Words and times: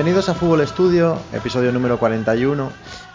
bienvenidos 0.00 0.30
a 0.30 0.34
Fútbol 0.34 0.62
Estudio, 0.62 1.20
episodio 1.30 1.72
número 1.72 1.98
41. 1.98 2.72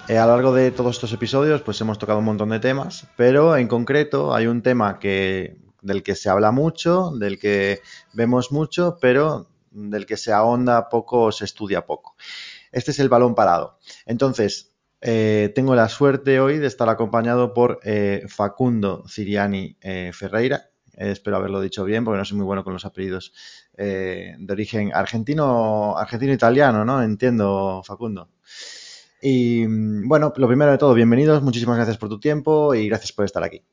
Eh, 0.08 0.20
a 0.20 0.28
lo 0.28 0.34
largo 0.34 0.54
de 0.54 0.70
todos 0.70 0.98
estos 0.98 1.12
episodios, 1.14 1.64
pues 1.64 1.82
hemos 1.82 1.98
tocado 1.98 2.20
un 2.20 2.26
montón 2.26 2.50
de 2.50 2.60
temas, 2.60 3.08
pero 3.18 3.58
en 3.58 3.68
concreto 3.68 4.36
hay 4.36 4.46
un 4.46 4.62
tema 4.62 5.00
que, 5.00 5.58
del 5.82 6.04
que 6.04 6.14
se 6.14 6.30
habla 6.30 6.52
mucho, 6.52 7.10
del 7.18 7.40
que 7.40 7.82
vemos 8.14 8.52
mucho, 8.52 9.00
pero 9.02 9.50
del 9.72 10.06
que 10.06 10.16
se 10.16 10.32
ahonda 10.32 10.88
poco 10.88 11.24
o 11.24 11.32
se 11.32 11.46
estudia 11.46 11.88
poco. 11.88 12.16
Este 12.72 12.92
es 12.92 13.00
el 13.00 13.10
balón 13.10 13.34
parado. 13.34 13.80
Entonces, 14.06 14.76
eh, 15.02 15.52
tengo 15.56 15.74
la 15.74 15.90
suerte 15.90 16.40
hoy 16.40 16.60
de 16.60 16.68
estar 16.68 16.88
acompañado 16.88 17.56
por 17.56 17.80
eh, 17.84 18.26
Facundo 18.28 19.06
Ciriani 19.10 19.76
Ferreira. 20.14 20.70
espero 20.94 21.38
haberlo 21.38 21.62
dicho 21.62 21.84
bien 21.84 22.06
porque 22.06 22.20
no 22.20 22.26
soy 22.26 22.38
muy 22.38 22.46
bueno 22.46 22.64
con 22.64 22.74
los 22.74 22.86
apellidos 22.86 23.34
de 23.78 24.48
origen 24.50 24.92
argentino, 24.94 25.98
argentino-italiano, 25.98 26.86
¿no? 26.86 27.02
Entiendo, 27.02 27.82
Facundo. 27.86 28.30
Y 29.22 29.66
bueno, 30.08 30.32
lo 30.36 30.48
primero 30.48 30.72
de 30.72 30.78
todo, 30.78 30.94
bienvenidos, 30.94 31.42
muchísimas 31.42 31.78
gracias 31.78 31.98
por 31.98 32.10
tu 32.10 32.20
tiempo 32.20 32.76
y 32.76 32.88
gracias 32.88 33.12
por 33.12 33.26
estar 33.26 33.44
aquí. 33.44 33.64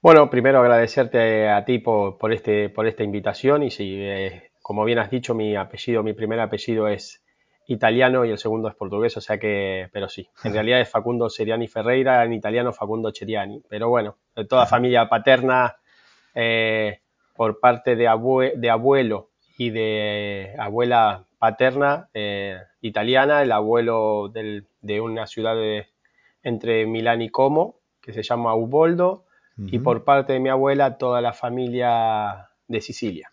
Bueno, 0.00 0.30
primero 0.30 0.60
agradecerte 0.60 1.48
a 1.48 1.64
ti 1.64 1.80
por, 1.80 2.32
este, 2.32 2.68
por 2.68 2.86
esta 2.86 3.02
invitación 3.02 3.64
y 3.64 3.72
si, 3.72 3.96
eh, 3.98 4.50
como 4.62 4.84
bien 4.84 5.00
has 5.00 5.10
dicho, 5.10 5.34
mi 5.34 5.56
apellido, 5.56 6.02
mi 6.02 6.12
primer 6.12 6.38
apellido 6.38 6.86
es 6.86 7.24
italiano 7.66 8.24
y 8.24 8.30
el 8.30 8.38
segundo 8.38 8.68
es 8.68 8.76
portugués, 8.76 9.16
o 9.16 9.20
sea 9.20 9.38
que, 9.38 9.88
pero 9.92 10.08
sí, 10.08 10.28
en 10.44 10.52
realidad 10.52 10.80
es 10.80 10.88
Facundo 10.88 11.28
Seriani 11.28 11.66
Ferreira, 11.66 12.24
en 12.24 12.32
italiano 12.32 12.72
Facundo 12.72 13.10
Ceriani, 13.12 13.62
pero 13.68 13.88
bueno, 13.88 14.18
de 14.36 14.44
toda 14.44 14.66
familia 14.66 15.08
paterna 15.08 15.76
eh, 16.34 17.00
por 17.36 17.60
parte 17.60 17.96
de, 17.96 18.08
de 18.56 18.70
abuelo 18.70 19.30
y 19.58 19.70
de 19.70 20.54
abuela 20.58 21.26
paterna 21.38 22.08
eh, 22.14 22.58
italiana, 22.80 23.42
el 23.42 23.52
abuelo 23.52 24.30
de 24.32 25.00
una 25.00 25.26
ciudad 25.26 25.56
entre 26.42 26.86
Milán 26.86 27.22
y 27.22 27.30
Como, 27.30 27.80
que 28.00 28.12
se 28.12 28.22
llama 28.22 28.54
Uboldo, 28.54 29.24
y 29.58 29.78
por 29.78 30.04
parte 30.04 30.34
de 30.34 30.40
mi 30.40 30.50
abuela 30.50 30.98
toda 30.98 31.22
la 31.22 31.32
familia 31.32 32.50
de 32.68 32.80
Sicilia. 32.82 33.32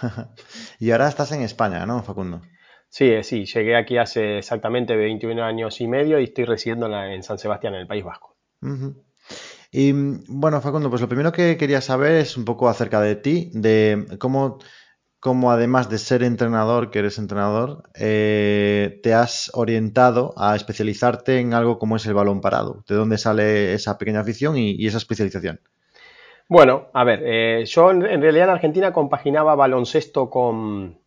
y 0.78 0.90
ahora 0.90 1.08
estás 1.08 1.30
en 1.32 1.42
España, 1.42 1.84
¿no, 1.84 2.02
Facundo? 2.02 2.40
Sí, 2.88 3.10
eh, 3.10 3.22
sí, 3.22 3.44
llegué 3.44 3.76
aquí 3.76 3.98
hace 3.98 4.38
exactamente 4.38 4.96
21 4.96 5.42
años 5.42 5.80
y 5.80 5.86
medio 5.86 6.18
y 6.20 6.24
estoy 6.24 6.44
residiendo 6.44 6.86
en 7.04 7.22
San 7.22 7.38
Sebastián, 7.38 7.74
en 7.74 7.80
el 7.80 7.86
País 7.86 8.04
Vasco. 8.04 8.36
Y 9.74 9.92
bueno, 10.28 10.60
Facundo, 10.60 10.90
pues 10.90 11.00
lo 11.00 11.08
primero 11.08 11.32
que 11.32 11.56
quería 11.56 11.80
saber 11.80 12.12
es 12.12 12.36
un 12.36 12.44
poco 12.44 12.68
acerca 12.68 13.00
de 13.00 13.16
ti, 13.16 13.50
de 13.54 14.06
cómo 14.18 14.58
como 15.22 15.52
además 15.52 15.88
de 15.88 15.98
ser 15.98 16.24
entrenador, 16.24 16.90
que 16.90 16.98
eres 16.98 17.16
entrenador, 17.16 17.84
eh, 17.94 18.98
te 19.04 19.14
has 19.14 19.52
orientado 19.54 20.34
a 20.36 20.56
especializarte 20.56 21.38
en 21.38 21.54
algo 21.54 21.78
como 21.78 21.94
es 21.94 22.04
el 22.06 22.14
balón 22.14 22.40
parado. 22.40 22.82
¿De 22.88 22.96
dónde 22.96 23.18
sale 23.18 23.72
esa 23.72 23.98
pequeña 23.98 24.18
afición 24.18 24.58
y, 24.58 24.84
esa 24.84 24.98
especialización? 24.98 25.60
Bueno, 26.48 26.88
a 26.92 27.04
ver, 27.04 27.22
eh, 27.24 27.64
yo 27.66 27.92
en, 27.92 28.00
realidad 28.00 28.48
en 28.48 28.54
Argentina 28.54 28.92
compaginaba 28.92 29.54
baloncesto 29.54 30.28
con, 30.28 30.98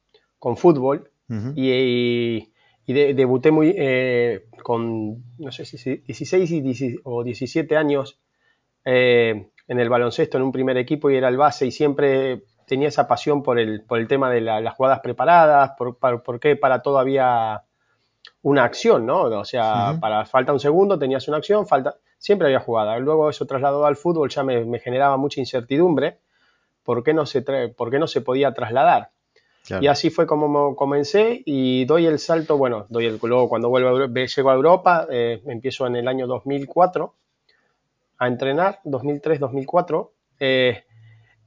fútbol 0.56 1.12
y, 1.54 2.48
debuté 2.88 3.52
muy 3.52 3.76
eh, 3.78 4.46
con, 4.64 5.26
no 5.40 5.52
sé 5.52 5.66
si 5.66 5.98
16 5.98 7.02
o 7.04 7.22
17 7.22 7.76
años 7.76 8.22
en 8.86 9.80
el 9.80 9.90
baloncesto 9.90 10.38
en 10.38 10.44
un 10.44 10.52
primer 10.52 10.78
equipo 10.78 11.10
y 11.10 11.18
era 11.18 11.28
el 11.28 11.38
base 11.38 11.66
y 11.66 11.72
siempre 11.72 12.44
tenía 12.66 12.88
esa 12.88 13.08
pasión 13.08 13.44
por 13.44 13.60
el, 13.60 13.84
por 13.84 14.00
el 14.00 14.08
tema 14.08 14.30
de 14.30 14.42
las 14.42 14.74
jugadas 14.76 15.00
preparadas, 15.02 15.72
por, 15.78 16.40
qué 16.40 16.56
para 16.56 16.82
todo 16.82 17.00
había 17.00 17.64
una 18.42 18.64
acción, 18.64 19.06
¿no? 19.06 19.24
O 19.24 19.46
sea, 19.46 19.98
para 20.00 20.26
falta 20.26 20.54
un 20.54 20.60
segundo 20.60 20.98
tenías 20.98 21.28
una 21.28 21.38
acción, 21.38 21.68
falta 21.68 21.98
siempre 22.18 22.48
había 22.48 22.60
jugada. 22.60 22.98
Luego 22.98 23.30
eso 23.30 23.46
trasladado 23.46 23.86
al 23.86 23.96
fútbol 23.96 24.30
ya 24.30 24.44
me, 24.44 24.80
generaba 24.80 25.18
mucha 25.18 25.40
incertidumbre, 25.40 26.20
¿por 26.84 27.04
qué 27.04 27.14
no 27.14 27.26
se, 27.26 27.42
por 27.42 27.92
qué 27.92 28.00
no 28.00 28.08
se 28.08 28.22
podía 28.22 28.54
trasladar? 28.54 29.12
Y 29.82 29.88
así 29.88 30.12
fue 30.12 30.28
como 30.28 30.76
comencé 30.76 31.42
y 31.44 31.86
doy 31.86 32.06
el 32.06 32.20
salto, 32.20 32.56
bueno, 32.56 32.86
doy 32.90 33.08
el, 33.08 33.20
luego 33.22 33.50
cuando 33.50 33.68
vuelvo 33.70 34.04
a, 34.04 34.08
llego 34.08 34.52
a 34.52 34.54
Europa, 34.54 35.08
eh, 35.10 35.42
empiezo 35.48 35.88
en 35.88 35.96
el 35.96 36.08
año 36.08 36.28
2004 36.28 37.16
a 38.18 38.28
entrenar, 38.28 38.80
2003-2004, 38.86 40.12
eh, 40.40 40.84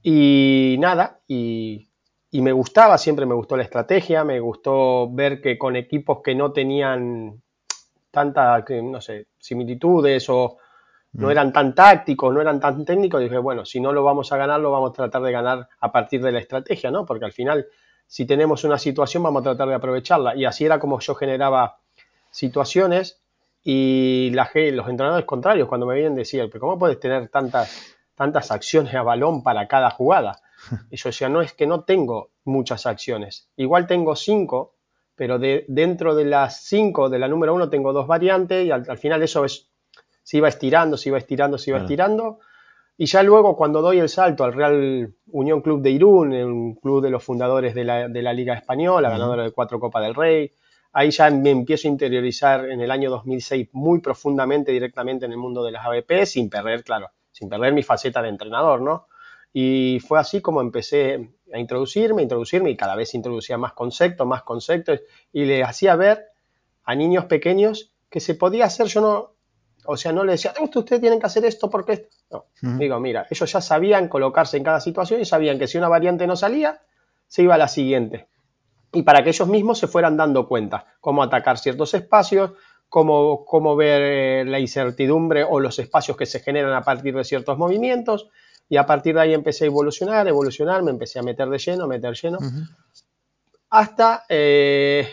y 0.01 0.75
nada, 0.79 1.19
y, 1.27 1.85
me 2.31 2.51
gustaba, 2.51 2.97
siempre 2.97 3.25
me 3.25 3.33
gustó 3.33 3.57
la 3.57 3.63
estrategia, 3.63 4.23
me 4.23 4.39
gustó 4.39 5.09
ver 5.11 5.41
que 5.41 5.57
con 5.57 5.75
equipos 5.75 6.21
que 6.23 6.35
no 6.35 6.51
tenían 6.51 7.41
tantas, 8.11 8.63
no 8.83 9.01
sé, 9.01 9.27
similitudes 9.37 10.29
o 10.29 10.57
no 11.13 11.27
mm. 11.27 11.31
eran 11.31 11.53
tan 11.53 11.73
tácticos, 11.73 12.33
no 12.33 12.41
eran 12.41 12.59
tan 12.59 12.85
técnicos, 12.85 13.21
dije, 13.21 13.37
bueno, 13.39 13.65
si 13.65 13.79
no 13.79 13.91
lo 13.91 14.03
vamos 14.03 14.31
a 14.31 14.37
ganar, 14.37 14.59
lo 14.59 14.71
vamos 14.71 14.91
a 14.91 14.93
tratar 14.93 15.21
de 15.23 15.31
ganar 15.31 15.67
a 15.79 15.91
partir 15.91 16.21
de 16.21 16.31
la 16.31 16.39
estrategia, 16.39 16.91
¿no? 16.91 17.05
Porque 17.05 17.25
al 17.25 17.33
final, 17.33 17.65
si 18.05 18.25
tenemos 18.25 18.63
una 18.63 18.77
situación, 18.77 19.23
vamos 19.23 19.41
a 19.41 19.43
tratar 19.43 19.67
de 19.67 19.75
aprovecharla. 19.75 20.35
Y 20.35 20.45
así 20.45 20.65
era 20.65 20.79
como 20.79 20.99
yo 20.99 21.15
generaba 21.15 21.79
situaciones 22.29 23.21
y 23.63 24.31
la, 24.31 24.49
los 24.53 24.89
entrenadores 24.89 25.25
contrarios, 25.25 25.67
cuando 25.67 25.85
me 25.85 25.95
vienen, 25.95 26.15
decían, 26.15 26.47
pero 26.49 26.61
¿cómo 26.61 26.79
puedes 26.79 26.99
tener 26.99 27.27
tantas 27.29 27.97
tantas 28.19 28.51
acciones 28.51 28.93
a 28.95 29.01
balón 29.01 29.43
para 29.43 29.69
cada 29.69 29.89
jugada. 29.91 30.41
Y 30.91 30.97
yo 30.97 31.07
decía, 31.07 31.29
no 31.29 31.41
es 31.41 31.53
que 31.53 31.65
no 31.65 31.85
tengo 31.85 32.31
muchas 32.43 32.85
acciones. 32.85 33.49
Igual 33.55 33.87
tengo 33.87 34.13
cinco, 34.17 34.75
pero 35.15 35.39
de, 35.39 35.63
dentro 35.69 36.13
de 36.15 36.25
las 36.25 36.65
cinco 36.65 37.09
de 37.09 37.17
la 37.17 37.29
número 37.29 37.53
uno 37.53 37.69
tengo 37.69 37.93
dos 37.93 38.07
variantes 38.07 38.65
y 38.65 38.71
al, 38.71 38.97
final 38.97 39.23
eso 39.23 39.45
es, 39.45 39.69
se 40.21 40.35
iba 40.35 40.49
estirando, 40.49 40.97
se 40.97 41.07
iba 41.07 41.17
estirando, 41.17 41.57
se 41.57 41.69
iba 41.69 41.79
estirando. 41.79 42.39
Y 42.97 43.05
ya 43.05 43.23
luego 43.23 43.55
cuando 43.55 43.81
doy 43.81 43.99
el 43.99 44.09
salto 44.09 44.43
al 44.43 44.51
Real 44.51 45.15
Unión 45.27 45.61
Club 45.61 45.81
de 45.81 45.91
Irún, 45.91 46.33
un 46.33 46.75
club 46.75 47.01
de 47.01 47.11
los 47.11 47.23
fundadores 47.23 47.73
de 47.73 47.85
la, 47.85 48.33
Liga 48.33 48.53
Española, 48.53 49.09
ganadora 49.09 49.43
de 49.43 49.51
cuatro 49.51 49.79
Copas 49.79 50.03
del 50.03 50.15
Rey, 50.15 50.51
ahí 50.91 51.11
ya 51.11 51.29
me 51.29 51.51
empiezo 51.51 51.87
a 51.87 51.91
interiorizar 51.91 52.69
en 52.69 52.81
el 52.81 52.91
año 52.91 53.09
2006 53.09 53.69
muy 53.73 53.99
profundamente 54.01 54.71
directamente 54.71 55.25
en 55.25 55.31
el 55.31 55.37
mundo 55.37 55.63
de 55.63 55.71
las 55.71 55.85
ABP, 55.85 56.25
sin 56.25 56.49
perder, 56.49 56.83
claro, 56.83 57.09
sin 57.31 57.49
perder 57.49 57.73
mi 57.73 57.83
faceta 57.83 58.21
de 58.21 58.29
entrenador, 58.29 58.81
¿no? 58.81 59.07
Y 59.51 59.99
fue 60.07 60.19
así 60.19 60.41
como 60.41 60.61
empecé 60.61 61.31
a 61.51 61.59
introducirme, 61.59 62.21
a 62.21 62.23
introducirme 62.23 62.69
y 62.69 62.77
cada 62.77 62.95
vez 62.95 63.13
introducía 63.15 63.57
más 63.57 63.73
conceptos, 63.73 64.27
más 64.27 64.43
conceptos 64.43 65.01
y 65.33 65.45
le 65.45 65.63
hacía 65.63 65.95
ver 65.95 66.27
a 66.83 66.95
niños 66.95 67.25
pequeños 67.25 67.93
que 68.09 68.19
se 68.19 68.35
podía 68.35 68.65
hacer, 68.65 68.87
yo 68.87 69.01
no, 69.01 69.33
o 69.85 69.97
sea, 69.97 70.11
no 70.11 70.23
le 70.23 70.33
decía, 70.33 70.53
ustedes 70.59 71.01
tienen 71.01 71.19
que 71.19 71.25
hacer 71.25 71.45
esto 71.45 71.69
porque... 71.69 72.09
No, 72.31 72.45
digo, 72.61 72.99
mira, 72.99 73.25
ellos 73.29 73.51
ya 73.51 73.61
sabían 73.61 74.07
colocarse 74.07 74.57
en 74.57 74.63
cada 74.63 74.79
situación 74.79 75.21
y 75.21 75.25
sabían 75.25 75.57
que 75.57 75.67
si 75.67 75.77
una 75.77 75.87
variante 75.87 76.27
no 76.27 76.35
salía, 76.35 76.81
se 77.27 77.43
iba 77.43 77.55
a 77.55 77.57
la 77.57 77.67
siguiente. 77.67 78.28
Y 78.91 79.03
para 79.03 79.23
que 79.23 79.29
ellos 79.29 79.47
mismos 79.47 79.79
se 79.79 79.87
fueran 79.87 80.17
dando 80.17 80.47
cuenta 80.47 80.85
cómo 80.99 81.21
atacar 81.21 81.57
ciertos 81.57 81.93
espacios, 81.93 82.51
cómo, 82.89 83.75
ver 83.75 84.01
eh, 84.01 84.45
la 84.45 84.59
incertidumbre 84.59 85.43
o 85.43 85.59
los 85.59 85.77
espacios 85.79 86.17
que 86.17 86.25
se 86.25 86.39
generan 86.39 86.73
a 86.73 86.81
partir 86.81 87.15
de 87.15 87.23
ciertos 87.23 87.57
movimientos. 87.57 88.29
Y 88.67 88.77
a 88.77 88.85
partir 88.85 89.15
de 89.15 89.21
ahí 89.21 89.33
empecé 89.33 89.65
a 89.65 89.67
evolucionar, 89.67 90.27
evolucionar, 90.27 90.83
me 90.83 90.91
empecé 90.91 91.19
a 91.19 91.23
meter 91.23 91.49
de 91.49 91.57
lleno, 91.57 91.87
meter 91.87 92.13
lleno. 92.13 92.37
Hasta 93.71 94.25
eh, 94.29 95.07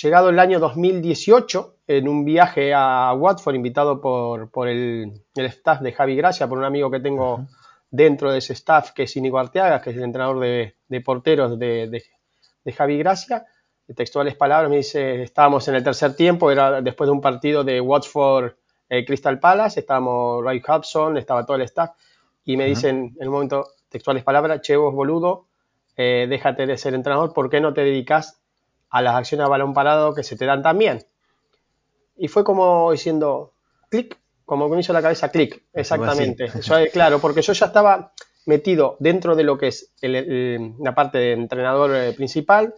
llegado 0.00 0.30
el 0.30 0.38
año 0.38 0.58
2018, 0.60 1.76
en 1.86 2.08
un 2.08 2.24
viaje 2.24 2.72
a 2.74 3.12
Watford, 3.14 3.54
invitado 3.54 4.00
por, 4.00 4.68
el, 4.68 5.12
staff 5.34 5.80
de 5.80 5.92
Javi 5.92 6.16
Gracia, 6.16 6.48
por 6.48 6.58
un 6.58 6.64
amigo 6.64 6.90
que 6.90 7.00
tengo 7.00 7.46
dentro 7.90 8.32
de 8.32 8.38
ese 8.38 8.54
staff, 8.54 8.92
que 8.92 9.04
es 9.04 9.16
Inigo 9.16 9.38
Arteaga, 9.38 9.80
que 9.80 9.90
es 9.90 9.96
el 9.96 10.04
entrenador 10.04 10.40
de, 10.40 11.00
porteros 11.02 11.58
de, 11.58 11.88
de 11.88 12.04
Javi 12.70 12.98
Gracia 12.98 13.46
textuales 13.94 14.34
palabras, 14.34 14.70
me 14.70 14.78
dice, 14.78 15.22
estábamos 15.22 15.66
en 15.68 15.74
el 15.74 15.84
tercer 15.84 16.14
tiempo, 16.14 16.50
era 16.50 16.80
después 16.80 17.06
de 17.08 17.12
un 17.12 17.20
partido 17.20 17.64
de 17.64 17.80
Watford 17.80 18.52
eh, 18.88 19.04
Crystal 19.04 19.38
Palace, 19.38 19.80
estábamos 19.80 20.44
Ray 20.44 20.62
Hudson, 20.66 21.16
estaba 21.16 21.44
todo 21.44 21.56
el 21.56 21.62
staff, 21.62 21.90
y 22.44 22.56
me 22.56 22.66
dicen 22.66 23.16
en 23.18 23.28
un 23.28 23.34
momento, 23.34 23.68
textuales 23.88 24.24
palabras, 24.24 24.60
che 24.60 24.76
vos 24.76 24.94
boludo, 24.94 25.46
eh, 25.96 26.26
déjate 26.28 26.66
de 26.66 26.76
ser 26.76 26.94
entrenador, 26.94 27.32
¿por 27.32 27.50
qué 27.50 27.60
no 27.60 27.72
te 27.72 27.82
dedicas 27.82 28.40
a 28.90 29.02
las 29.02 29.14
acciones 29.14 29.46
a 29.46 29.48
balón 29.48 29.74
parado 29.74 30.14
que 30.14 30.22
se 30.22 30.36
te 30.36 30.46
dan 30.46 30.62
también? 30.62 31.04
Y 32.16 32.28
fue 32.28 32.44
como 32.44 32.92
diciendo, 32.92 33.52
clic, 33.88 34.18
como 34.44 34.68
que 34.68 34.74
me 34.74 34.80
hizo 34.80 34.92
la 34.92 35.02
cabeza 35.02 35.30
clic, 35.30 35.64
exactamente. 35.72 36.50
claro, 36.92 37.18
porque 37.20 37.42
yo 37.42 37.52
ya 37.52 37.66
estaba 37.66 38.12
metido 38.46 38.96
dentro 39.00 39.36
de 39.36 39.44
lo 39.44 39.58
que 39.58 39.68
es 39.68 39.92
la 40.00 40.94
parte 40.94 41.18
de 41.18 41.32
entrenador 41.32 41.94
eh, 41.94 42.12
principal, 42.12 42.74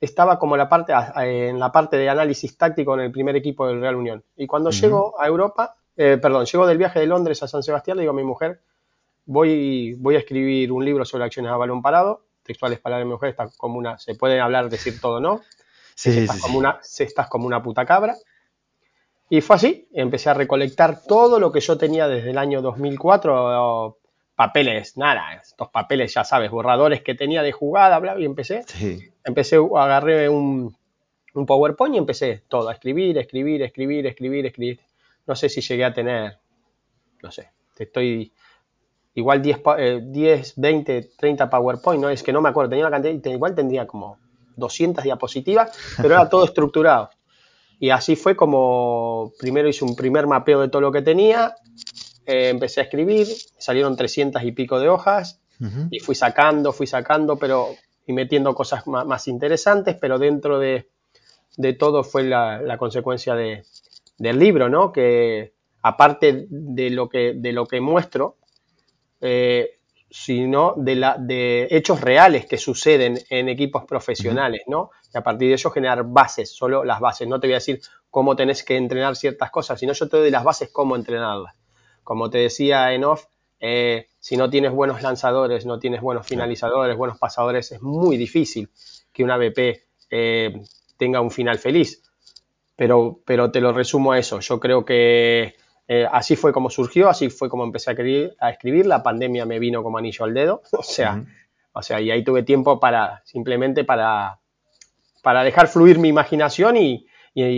estaba 0.00 0.38
como 0.38 0.56
la 0.56 0.68
parte, 0.68 0.92
en 1.16 1.58
la 1.58 1.72
parte 1.72 1.96
de 1.96 2.08
análisis 2.08 2.56
táctico 2.56 2.94
en 2.94 3.00
el 3.00 3.10
primer 3.10 3.36
equipo 3.36 3.66
del 3.66 3.80
Real 3.80 3.96
Unión. 3.96 4.24
Y 4.36 4.46
cuando 4.46 4.70
llego 4.70 5.20
a 5.20 5.26
Europa, 5.26 5.76
eh, 5.96 6.18
perdón, 6.20 6.44
llego 6.44 6.66
del 6.66 6.78
viaje 6.78 7.00
de 7.00 7.06
Londres 7.06 7.42
a 7.42 7.48
San 7.48 7.62
Sebastián, 7.62 7.96
le 7.96 8.02
digo 8.02 8.12
a 8.12 8.16
mi 8.16 8.24
mujer, 8.24 8.60
voy, 9.24 9.94
voy 9.94 10.16
a 10.16 10.18
escribir 10.18 10.70
un 10.70 10.84
libro 10.84 11.04
sobre 11.04 11.24
acciones 11.24 11.50
a 11.50 11.56
balón 11.56 11.80
parado, 11.80 12.24
textuales 12.42 12.78
palabras 12.78 13.02
de 13.02 13.06
mi 13.06 13.12
mujer, 13.12 13.30
está 13.30 13.48
como 13.56 13.78
una, 13.78 13.98
se 13.98 14.14
puede 14.14 14.40
hablar, 14.40 14.68
decir 14.68 15.00
todo, 15.00 15.20
¿no? 15.20 15.40
Sí, 15.94 16.10
estás, 16.18 16.40
como 16.42 16.58
Una, 16.58 16.78
estás 16.82 17.28
como 17.28 17.46
una 17.46 17.62
puta 17.62 17.86
cabra. 17.86 18.16
Y 19.30 19.40
fue 19.40 19.56
así, 19.56 19.88
empecé 19.92 20.30
a 20.30 20.34
recolectar 20.34 21.02
todo 21.02 21.40
lo 21.40 21.50
que 21.50 21.60
yo 21.60 21.78
tenía 21.78 22.06
desde 22.06 22.30
el 22.30 22.38
año 22.38 22.60
2004, 22.60 23.98
papeles, 24.36 24.96
nada, 24.96 25.34
estos 25.34 25.70
papeles, 25.70 26.12
ya 26.12 26.22
sabes, 26.22 26.50
borradores 26.50 27.02
que 27.02 27.14
tenía 27.14 27.42
de 27.42 27.52
jugada, 27.52 27.98
bla, 27.98 28.20
y 28.20 28.24
empecé. 28.24 28.64
Empecé, 29.24 29.56
agarré 29.56 30.28
un, 30.28 30.76
un 31.34 31.46
PowerPoint 31.46 31.94
y 31.94 31.98
empecé 31.98 32.42
todo, 32.46 32.68
a 32.68 32.74
escribir, 32.74 33.16
escribir, 33.18 33.62
escribir, 33.62 34.06
escribir, 34.06 34.46
escribir. 34.46 34.80
No 35.26 35.34
sé 35.34 35.48
si 35.48 35.62
llegué 35.62 35.84
a 35.84 35.92
tener, 35.92 36.38
no 37.22 37.32
sé, 37.32 37.50
te 37.74 37.84
estoy 37.84 38.32
igual 39.14 39.40
10, 39.40 39.62
10, 40.02 40.52
20, 40.56 41.10
30 41.16 41.50
PowerPoint, 41.50 42.02
no 42.02 42.10
es 42.10 42.22
que 42.22 42.32
no 42.32 42.42
me 42.42 42.50
acuerdo, 42.50 42.70
tenía 42.70 42.86
una 42.86 43.00
cantidad, 43.00 43.32
igual 43.32 43.54
tendría 43.54 43.86
como 43.86 44.18
200 44.56 45.02
diapositivas, 45.02 45.76
pero 45.96 46.14
era 46.14 46.28
todo 46.28 46.44
estructurado. 46.44 47.10
Y 47.78 47.90
así 47.90 48.16
fue 48.16 48.36
como 48.36 49.32
primero 49.38 49.68
hice 49.68 49.84
un 49.84 49.96
primer 49.96 50.26
mapeo 50.26 50.60
de 50.60 50.68
todo 50.68 50.82
lo 50.82 50.92
que 50.92 51.02
tenía, 51.02 51.56
eh, 52.26 52.48
empecé 52.48 52.80
a 52.80 52.84
escribir, 52.84 53.26
salieron 53.58 53.96
300 53.96 54.42
y 54.42 54.52
pico 54.52 54.78
de 54.80 54.88
hojas 54.88 55.40
y 55.90 56.00
fui 56.00 56.14
sacando, 56.14 56.70
fui 56.70 56.86
sacando, 56.86 57.38
pero 57.38 57.74
y 58.06 58.12
metiendo 58.12 58.54
cosas 58.54 58.86
más, 58.86 59.26
interesantes, 59.26 59.96
pero 60.00 60.18
dentro 60.18 60.58
de, 60.58 60.88
de 61.56 61.72
todo 61.72 62.04
fue 62.04 62.24
la, 62.24 62.76
consecuencia 62.78 63.34
de, 63.34 63.64
del 64.18 64.38
libro, 64.38 64.68
¿no? 64.68 64.92
Que 64.92 65.54
aparte 65.82 66.46
de 66.48 66.90
lo 66.90 67.08
que, 67.08 67.34
de 67.34 67.52
lo 67.52 67.66
que 67.66 67.80
muestro, 67.80 68.36
eh, 69.20 69.78
sino 70.08 70.74
de, 70.76 70.94
la, 70.94 71.16
de 71.18 71.66
hechos 71.70 72.00
reales 72.00 72.46
que 72.46 72.58
suceden 72.58 73.18
en 73.28 73.48
equipos 73.48 73.84
profesionales, 73.84 74.62
¿no? 74.68 74.90
Y 75.12 75.18
a 75.18 75.22
partir 75.22 75.48
de 75.48 75.54
eso 75.54 75.70
generar 75.70 76.04
bases, 76.04 76.54
solo 76.54 76.84
las 76.84 77.00
bases. 77.00 77.26
No 77.26 77.40
te 77.40 77.48
voy 77.48 77.54
a 77.54 77.56
decir 77.56 77.80
cómo 78.08 78.36
tenés 78.36 78.62
que 78.62 78.76
entrenar 78.76 79.16
ciertas 79.16 79.50
cosas, 79.50 79.80
sino 79.80 79.92
yo 79.92 80.08
te 80.08 80.16
doy 80.16 80.30
las 80.30 80.44
bases 80.44 80.70
cómo 80.72 80.94
entrenarlas. 80.94 81.56
Como 82.06 82.30
te 82.30 82.38
decía 82.38 82.92
en 82.92 83.02
off, 83.02 83.24
eh, 83.58 84.06
si 84.20 84.36
no 84.36 84.48
tienes 84.48 84.70
buenos 84.70 85.02
lanzadores, 85.02 85.66
no 85.66 85.80
tienes 85.80 86.00
buenos 86.00 86.24
finalizadores, 86.24 86.96
buenos 86.96 87.18
pasadores, 87.18 87.72
es 87.72 87.82
muy 87.82 88.16
difícil 88.16 88.70
que 89.12 89.24
una 89.24 89.36
BP 89.36 89.58
eh, 90.10 90.62
tenga 90.96 91.20
un 91.20 91.32
final 91.32 91.58
feliz. 91.58 92.04
Pero, 92.76 93.18
pero 93.26 93.50
te 93.50 93.60
lo 93.60 93.72
resumo 93.72 94.12
a 94.12 94.20
eso. 94.20 94.38
Yo 94.38 94.60
creo 94.60 94.84
que 94.84 95.56
eh, 95.88 96.06
así 96.08 96.36
fue 96.36 96.52
como 96.52 96.70
surgió, 96.70 97.08
así 97.08 97.28
fue 97.28 97.48
como 97.48 97.64
empecé 97.64 97.90
a, 97.90 98.50
escribir, 98.50 98.86
La 98.86 99.02
pandemia 99.02 99.44
me 99.44 99.58
vino 99.58 99.82
como 99.82 99.98
anillo 99.98 100.24
al 100.24 100.32
dedo. 100.32 100.62
O 100.78 100.84
sea, 100.84 101.24
o 101.72 101.82
sea, 101.82 102.00
y 102.00 102.12
ahí 102.12 102.22
tuve 102.22 102.44
tiempo 102.44 102.78
para 102.78 103.20
simplemente 103.24 103.82
para, 103.82 104.38
para 105.24 105.42
dejar 105.42 105.66
fluir 105.66 105.98
mi 105.98 106.08
imaginación 106.08 106.76
y, 106.76 107.04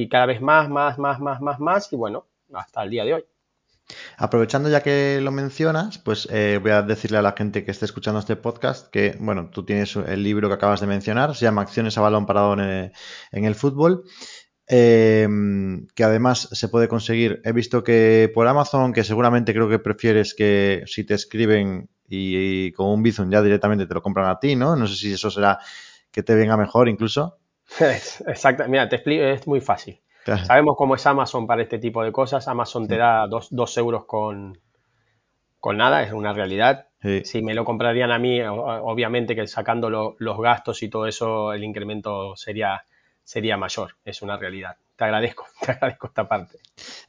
cada 0.08 0.24
vez 0.24 0.40
más, 0.40 0.70
más, 0.70 0.98
más, 0.98 1.20
más, 1.20 1.42
más, 1.42 1.60
más. 1.60 1.92
Y 1.92 1.96
bueno, 1.96 2.24
hasta 2.54 2.82
el 2.82 2.88
día 2.88 3.04
de 3.04 3.12
hoy. 3.12 3.24
Aprovechando 4.16 4.68
ya 4.68 4.82
que 4.82 5.20
lo 5.22 5.30
mencionas, 5.30 5.98
pues 5.98 6.28
eh, 6.30 6.58
voy 6.60 6.72
a 6.72 6.82
decirle 6.82 7.18
a 7.18 7.22
la 7.22 7.34
gente 7.36 7.64
que 7.64 7.70
esté 7.70 7.84
escuchando 7.84 8.20
este 8.20 8.36
podcast 8.36 8.88
que, 8.88 9.16
bueno, 9.18 9.50
tú 9.50 9.64
tienes 9.64 9.96
el 9.96 10.22
libro 10.22 10.48
que 10.48 10.54
acabas 10.54 10.80
de 10.80 10.86
mencionar, 10.86 11.34
se 11.34 11.44
llama 11.44 11.62
Acciones 11.62 11.96
a 11.96 12.02
balón 12.02 12.26
parado 12.26 12.54
en 12.54 13.44
el 13.44 13.54
fútbol. 13.54 14.04
Em, 14.70 15.86
que 15.94 16.04
además 16.04 16.50
se 16.52 16.68
puede 16.68 16.88
conseguir. 16.88 17.40
He 17.42 17.52
visto 17.52 17.82
que 17.82 18.30
por 18.34 18.46
Amazon, 18.46 18.92
que 18.92 19.02
seguramente 19.02 19.54
creo 19.54 19.68
que 19.68 19.78
prefieres 19.78 20.34
que 20.34 20.82
si 20.84 21.04
te 21.04 21.14
escriben 21.14 21.88
y, 22.06 22.70
con 22.72 22.88
un 22.88 23.02
Bizum 23.02 23.30
ya 23.30 23.40
directamente 23.40 23.86
te 23.86 23.94
lo 23.94 24.02
compran 24.02 24.28
a 24.28 24.38
ti, 24.38 24.56
¿no? 24.56 24.76
No 24.76 24.86
sé 24.86 24.96
si 24.96 25.12
eso 25.12 25.30
será 25.30 25.58
que 26.10 26.22
te 26.22 26.34
venga 26.34 26.58
mejor 26.58 26.88
incluso. 26.88 27.38
Exacto, 27.80 28.64
mira, 28.68 28.88
te 28.90 28.96
explico, 28.96 29.24
es 29.24 29.46
muy 29.46 29.62
fácil. 29.62 30.02
Sabemos 30.36 30.76
cómo 30.76 30.94
es 30.94 31.06
Amazon 31.06 31.46
para 31.46 31.62
este 31.62 31.78
tipo 31.78 32.02
de 32.02 32.12
cosas. 32.12 32.46
Amazon 32.48 32.86
te 32.86 32.96
da 32.96 33.26
dos, 33.26 33.76
euros 33.76 34.04
con, 34.04 34.58
con 35.58 35.76
nada, 35.76 36.02
es 36.02 36.12
una 36.12 36.32
realidad. 36.32 36.86
Si 37.24 37.42
me 37.42 37.54
lo 37.54 37.64
comprarían 37.64 38.10
a 38.10 38.18
mí, 38.18 38.40
obviamente 38.42 39.36
que 39.36 39.46
sacando 39.46 40.16
los 40.18 40.40
gastos 40.40 40.82
y 40.82 40.88
todo 40.88 41.06
eso, 41.06 41.52
el 41.52 41.62
incremento 41.64 42.34
sería 42.36 42.82
sería 43.28 43.58
mayor, 43.58 43.94
es 44.06 44.22
una 44.22 44.38
realidad. 44.38 44.76
Te 44.96 45.04
agradezco, 45.04 45.46
te 45.60 45.72
agradezco 45.72 46.06
esta 46.06 46.26
parte. 46.26 46.58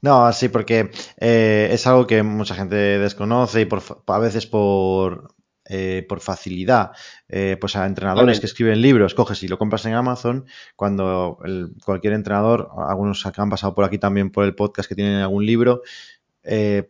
No, 0.01 0.31
sí, 0.33 0.49
porque 0.49 0.91
eh, 1.17 1.69
es 1.71 1.87
algo 1.87 2.05
que 2.05 2.23
mucha 2.23 2.55
gente 2.55 2.75
desconoce 2.75 3.61
y 3.61 3.65
por, 3.65 3.81
a 4.05 4.19
veces 4.19 4.45
por, 4.45 5.33
eh, 5.69 6.05
por 6.09 6.19
facilidad, 6.19 6.91
eh, 7.27 7.57
pues 7.59 7.75
a 7.75 7.85
entrenadores 7.85 8.39
que 8.39 8.47
escriben 8.47 8.81
libros, 8.81 9.13
coges 9.13 9.43
y 9.43 9.47
lo 9.47 9.57
compras 9.57 9.85
en 9.85 9.93
Amazon, 9.93 10.45
cuando 10.75 11.39
cualquier 11.85 12.13
entrenador, 12.13 12.69
algunos 12.87 13.23
que 13.23 13.41
han 13.41 13.49
pasado 13.49 13.73
por 13.73 13.85
aquí 13.85 13.97
también 13.97 14.31
por 14.31 14.45
el 14.45 14.55
podcast 14.55 14.89
que 14.89 14.95
tienen 14.95 15.17
algún 15.17 15.45
libro, 15.45 15.81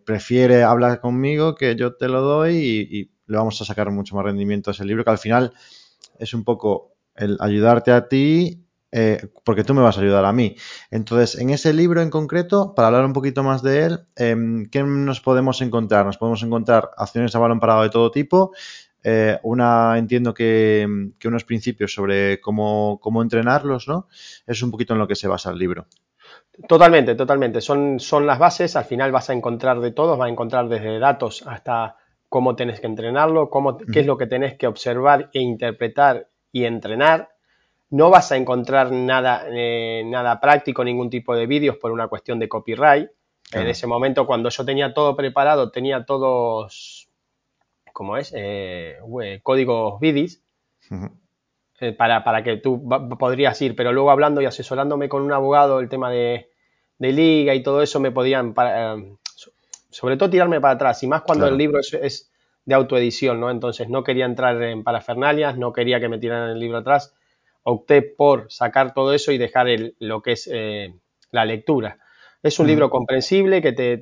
prefiere 0.05 0.63
hablar 0.63 1.01
conmigo 1.01 1.55
que 1.55 1.75
yo 1.75 1.95
te 1.95 2.07
lo 2.07 2.21
doy 2.21 2.55
y, 2.55 2.99
y, 2.99 3.11
le 3.27 3.37
vamos 3.37 3.61
a 3.61 3.65
sacar 3.65 3.91
mucho 3.91 4.15
más 4.15 4.25
rendimiento 4.25 4.71
a 4.71 4.73
ese 4.73 4.85
libro, 4.85 5.03
que 5.03 5.11
al 5.11 5.19
final 5.19 5.53
es 6.17 6.33
un 6.33 6.43
poco 6.43 6.93
el 7.15 7.37
ayudarte 7.39 7.91
a 7.91 8.07
ti 8.07 8.63
eh, 8.91 9.27
porque 9.44 9.63
tú 9.63 9.74
me 9.74 9.81
vas 9.81 9.97
a 9.97 10.01
ayudar 10.01 10.25
a 10.25 10.33
mí. 10.33 10.56
Entonces, 10.91 11.39
en 11.39 11.50
ese 11.51 11.74
libro 11.74 12.01
en 12.01 12.09
concreto, 12.09 12.74
para 12.75 12.88
hablar 12.88 13.06
un 13.06 13.13
poquito 13.13 13.44
más 13.44 13.62
de 13.62 13.86
él, 13.86 14.00
em, 14.15 14.69
¿qué 14.69 14.83
nos 14.83 15.21
podemos 15.21 15.62
encontrar? 15.62 16.06
Nos 16.06 16.18
podemos 16.18 16.41
encontrar 16.44 16.91
acciones 16.97 17.36
a 17.36 17.39
balón 17.39 17.59
parado 17.59 17.83
de 17.83 17.89
todo 17.89 18.12
tipo. 18.12 18.51
Eh, 19.03 19.38
una, 19.44 19.97
entiendo 19.97 20.33
que, 20.33 20.88
unos 21.24 21.44
principios 21.45 21.94
sobre 21.94 22.41
cómo, 22.41 23.00
cómo 23.01 23.21
entrenarlos, 23.21 23.88
¿no? 23.88 24.07
Es 24.45 24.62
un 24.62 24.71
poquito 24.71 24.94
en 24.94 25.00
lo 25.00 25.07
que 25.07 25.15
se 25.15 25.27
basa 25.27 25.51
el 25.51 25.57
libro. 25.57 25.88
Totalmente, 26.68 27.15
totalmente. 27.15 27.62
Son, 27.62 28.00
son 28.00 28.27
las 28.27 28.39
bases, 28.39 28.75
al 28.75 28.85
final 28.85 29.12
vas 29.12 29.30
a 29.30 29.33
encontrar 29.33 29.80
de 29.80 29.92
todo, 29.92 30.18
vas 30.18 30.27
a 30.27 30.31
encontrar 30.31 30.68
desde 30.68 31.00
datos 31.00 31.44
hasta 31.47 31.95
cómo 32.27 32.56
tenés 32.56 32.80
que 32.80 32.88
entrenarlo, 32.88 33.50
cómo, 33.50 33.77
qué 33.77 34.01
es 34.01 34.06
lo 34.06 34.18
que 34.18 34.28
tenés 34.28 34.56
que 34.56 34.68
observar 34.68 35.30
e 35.33 35.40
interpretar 35.40 36.30
y 36.52 36.66
entrenar, 36.66 37.30
no 37.91 38.09
vas 38.09 38.31
a 38.31 38.37
encontrar 38.37 38.91
nada, 38.91 39.45
eh, 39.49 40.03
nada 40.05 40.39
práctico, 40.39 40.83
ningún 40.83 41.09
tipo 41.09 41.35
de 41.35 41.47
vídeos 41.47 41.77
por 41.77 41.91
una 41.91 42.07
cuestión 42.07 42.39
de 42.39 42.47
copyright. 42.47 43.09
En 43.51 43.67
ese 43.67 43.87
momento, 43.87 44.27
cuando 44.27 44.49
yo 44.49 44.63
tenía 44.63 44.93
todo 44.93 45.15
preparado, 45.15 45.71
tenía 45.71 46.05
todos, 46.05 47.09
¿cómo 47.91 48.15
es? 48.15 48.31
Eh, 48.35 48.99
códigos 49.41 49.99
BIDIS. 49.99 50.43
Eh, 51.81 51.93
para, 51.93 52.43
que 52.43 52.57
tú 52.57 52.87
podrías 53.17 53.59
ir, 53.61 53.75
pero 53.75 53.91
luego 53.91 54.11
hablando 54.11 54.41
y 54.41 54.45
asesorándome 54.45 55.09
con 55.09 55.23
un 55.23 55.31
abogado 55.31 55.79
el 55.79 55.89
tema 55.89 56.11
de, 56.11 56.49
liga 56.99 57.55
y 57.55 57.63
todo 57.63 57.81
eso 57.81 57.99
me 57.99 58.11
podían, 58.11 58.53
sobre 59.89 60.17
todo 60.17 60.29
tirarme 60.29 60.61
para 60.61 60.73
atrás, 60.73 61.01
y 61.01 61.07
más 61.07 61.21
cuando 61.21 61.47
el 61.47 61.57
libro 61.57 61.79
es, 61.79 61.93
es, 61.93 62.31
de 62.65 62.75
autoedición, 62.75 63.39
¿no? 63.39 63.49
Entonces 63.49 63.89
no 63.89 64.03
quería 64.03 64.25
entrar 64.25 64.61
en 64.61 64.83
parafernalias, 64.83 65.57
no 65.57 65.73
quería 65.73 65.99
que 65.99 66.09
me 66.09 66.19
tiraran 66.19 66.51
el 66.51 66.59
libro 66.59 66.79
atrás, 66.79 67.15
opté 67.63 68.01
por 68.01 68.51
sacar 68.51 68.94
todo 68.94 69.13
eso 69.13 69.31
y 69.31 69.37
dejar 69.37 69.68
lo 69.99 70.21
que 70.21 70.33
es 70.33 70.49
eh, 70.51 70.94
la 71.31 71.45
lectura. 71.45 71.97
Es 72.42 72.59
un 72.59 72.68
libro 72.68 72.89
comprensible 72.89 73.61
que 73.61 73.73
te, 73.73 73.97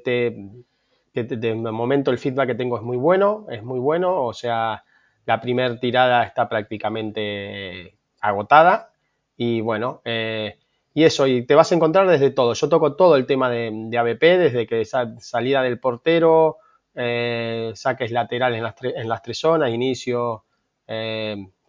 de 1.13 1.55
momento 1.55 2.11
el 2.11 2.19
feedback 2.19 2.49
que 2.49 2.55
tengo 2.55 2.77
es 2.77 2.83
muy 2.83 2.97
bueno, 2.97 3.47
es 3.49 3.63
muy 3.63 3.79
bueno, 3.79 4.23
o 4.23 4.33
sea, 4.33 4.83
la 5.25 5.41
primera 5.41 5.79
tirada 5.79 6.23
está 6.23 6.47
prácticamente 6.47 7.97
agotada 8.21 8.91
y 9.35 9.61
bueno, 9.61 10.01
eh, 10.05 10.57
y 10.93 11.03
eso, 11.03 11.27
y 11.27 11.45
te 11.45 11.55
vas 11.55 11.71
a 11.71 11.75
encontrar 11.75 12.07
desde 12.07 12.31
todo. 12.31 12.53
Yo 12.53 12.69
toco 12.69 12.95
todo 12.95 13.15
el 13.15 13.25
tema 13.25 13.49
de, 13.49 13.71
de 13.71 13.97
ABP, 13.97 14.21
desde 14.37 14.67
que 14.67 14.83
salida 14.85 15.61
del 15.61 15.79
portero, 15.79 16.57
eh, 16.95 17.71
saques 17.75 18.11
laterales 18.11 18.57
en 18.57 18.63
las, 18.63 18.75
en 18.81 19.09
las 19.09 19.21
tres 19.21 19.39
zonas, 19.39 19.71
inicio, 19.71 20.43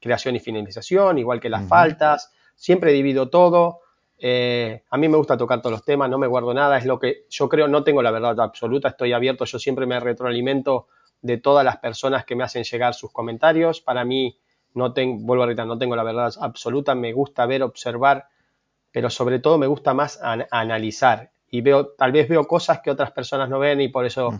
creación 0.00 0.36
y 0.36 0.40
finalización, 0.40 1.18
igual 1.18 1.40
que 1.40 1.48
las 1.48 1.66
faltas, 1.66 2.32
siempre 2.54 2.92
divido 2.92 3.28
todo. 3.28 3.80
Eh, 4.18 4.82
a 4.90 4.96
mí 4.96 5.08
me 5.08 5.16
gusta 5.16 5.36
tocar 5.36 5.60
todos 5.60 5.72
los 5.72 5.84
temas, 5.84 6.10
no 6.10 6.18
me 6.18 6.26
guardo 6.26 6.52
nada, 6.52 6.78
es 6.78 6.84
lo 6.84 6.98
que 6.98 7.26
yo 7.30 7.48
creo, 7.48 7.68
no 7.68 7.84
tengo 7.84 8.02
la 8.02 8.10
verdad 8.10 8.38
absoluta, 8.40 8.88
estoy 8.88 9.12
abierto, 9.12 9.44
yo 9.44 9.58
siempre 9.58 9.86
me 9.86 10.00
retroalimento 10.00 10.88
de 11.22 11.38
todas 11.38 11.64
las 11.64 11.78
personas 11.78 12.24
que 12.24 12.34
me 12.34 12.44
hacen 12.44 12.64
llegar 12.64 12.94
sus 12.94 13.12
comentarios. 13.12 13.80
Para 13.80 14.04
mí, 14.04 14.38
no 14.74 14.92
tengo, 14.92 15.24
vuelvo 15.24 15.44
a 15.44 15.46
reiterar, 15.46 15.68
no 15.68 15.78
tengo 15.78 15.96
la 15.96 16.02
verdad 16.02 16.32
absoluta, 16.40 16.94
me 16.94 17.12
gusta 17.12 17.46
ver, 17.46 17.62
observar, 17.62 18.28
pero 18.92 19.10
sobre 19.10 19.38
todo 19.38 19.58
me 19.58 19.66
gusta 19.66 19.94
más 19.94 20.20
analizar 20.50 21.30
y 21.50 21.60
veo, 21.60 21.88
tal 21.88 22.12
vez 22.12 22.28
veo 22.28 22.46
cosas 22.46 22.80
que 22.80 22.90
otras 22.90 23.10
personas 23.12 23.48
no 23.48 23.58
ven 23.58 23.80
y 23.80 23.88
por 23.88 24.04
eso, 24.04 24.38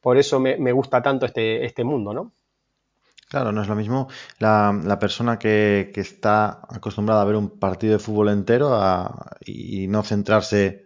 por 0.00 0.16
eso 0.16 0.40
me, 0.40 0.56
me, 0.56 0.72
gusta 0.72 1.02
tanto 1.02 1.26
este, 1.26 1.64
este 1.64 1.84
mundo, 1.84 2.14
¿no? 2.14 2.32
Claro, 3.28 3.52
no 3.52 3.62
es 3.62 3.68
lo 3.68 3.74
mismo 3.74 4.08
la, 4.38 4.98
persona 5.00 5.38
que, 5.38 5.92
está 5.94 6.60
acostumbrada 6.68 7.22
a 7.22 7.24
ver 7.24 7.36
un 7.36 7.58
partido 7.58 7.94
de 7.94 7.98
fútbol 7.98 8.28
entero 8.28 8.78
y 9.44 9.88
no 9.88 10.02
centrarse 10.02 10.84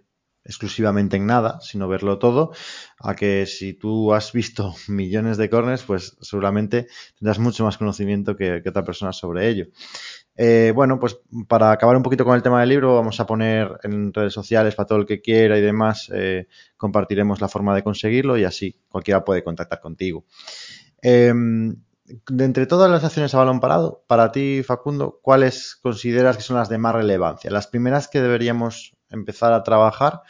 exclusivamente 0.49 1.19
en 1.19 1.27
nada, 1.27 1.61
sino 1.61 1.89
verlo 1.89 2.19
todo, 2.19 2.53
a 3.01 3.15
que 3.15 3.45
si 3.45 3.75
tú 3.75 4.15
has 4.15 4.33
visto 4.33 4.75
millones 4.89 5.37
de 5.37 5.51
corners, 5.51 5.83
pues 5.83 6.17
seguramente 6.23 6.89
tendrás 7.19 7.39
mucho 7.39 7.65
más 7.65 7.77
conocimiento 7.77 8.35
que, 8.35 8.63
otra 8.67 8.83
persona 8.83 9.13
sobre 9.13 9.49
ello. 9.49 9.67
Eh, 10.35 10.73
bueno, 10.75 10.99
pues 10.99 11.19
para 11.49 11.73
acabar 11.73 11.97
un 11.97 12.03
poquito 12.03 12.25
con 12.25 12.35
el 12.35 12.43
tema 12.43 12.61
del 12.61 12.71
libro, 12.71 12.95
vamos 12.95 13.21
a 13.21 13.27
poner 13.27 13.79
en 13.83 14.15
redes 14.15 14.33
sociales 14.33 14.75
para 14.75 14.87
todo 14.87 14.99
el 14.99 15.07
que 15.07 15.21
quiera 15.21 15.59
y 15.59 15.61
demás, 15.61 16.11
eh, 16.15 16.47
compartiremos 16.77 17.41
la 17.41 17.49
forma 17.49 17.75
de 17.75 17.83
conseguirlo 17.83 18.39
y 18.39 18.45
así 18.45 18.81
cualquiera 18.89 19.25
puede 19.25 19.45
contactar 19.45 19.81
contigo. 19.81 20.25
Em, 21.03 21.77
de 22.29 22.45
entre 22.45 22.67
todas 22.67 22.91
las 22.91 23.05
acciones 23.05 23.35
a 23.35 23.39
balón 23.39 23.61
parado, 23.61 24.05
para 24.07 24.33
ti, 24.33 24.63
Facundo, 24.63 25.21
¿cuáles 25.23 25.77
consideras 25.77 26.37
que 26.37 26.43
son 26.43 26.57
las 26.57 26.69
de 26.69 26.79
más 26.79 26.95
relevancia? 26.95 27.51
Las 27.51 27.67
primeras 27.67 28.09
que 28.09 28.21
deberíamos 28.21 28.97
empezar 29.11 29.53
a 29.53 29.63
trabajar 29.63 30.23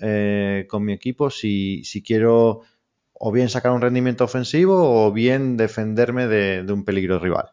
eh, 0.00 0.66
con 0.68 0.84
mi 0.84 0.92
equipo 0.92 1.30
si, 1.30 1.82
quiero 2.04 2.60
o 3.12 3.32
bien 3.32 3.48
sacar 3.48 3.72
un 3.72 3.80
rendimiento 3.80 4.24
ofensivo 4.24 5.06
o 5.06 5.12
bien 5.12 5.56
defenderme 5.56 6.26
de 6.26 6.72
un 6.72 6.84
peligro 6.84 7.18
rival. 7.18 7.52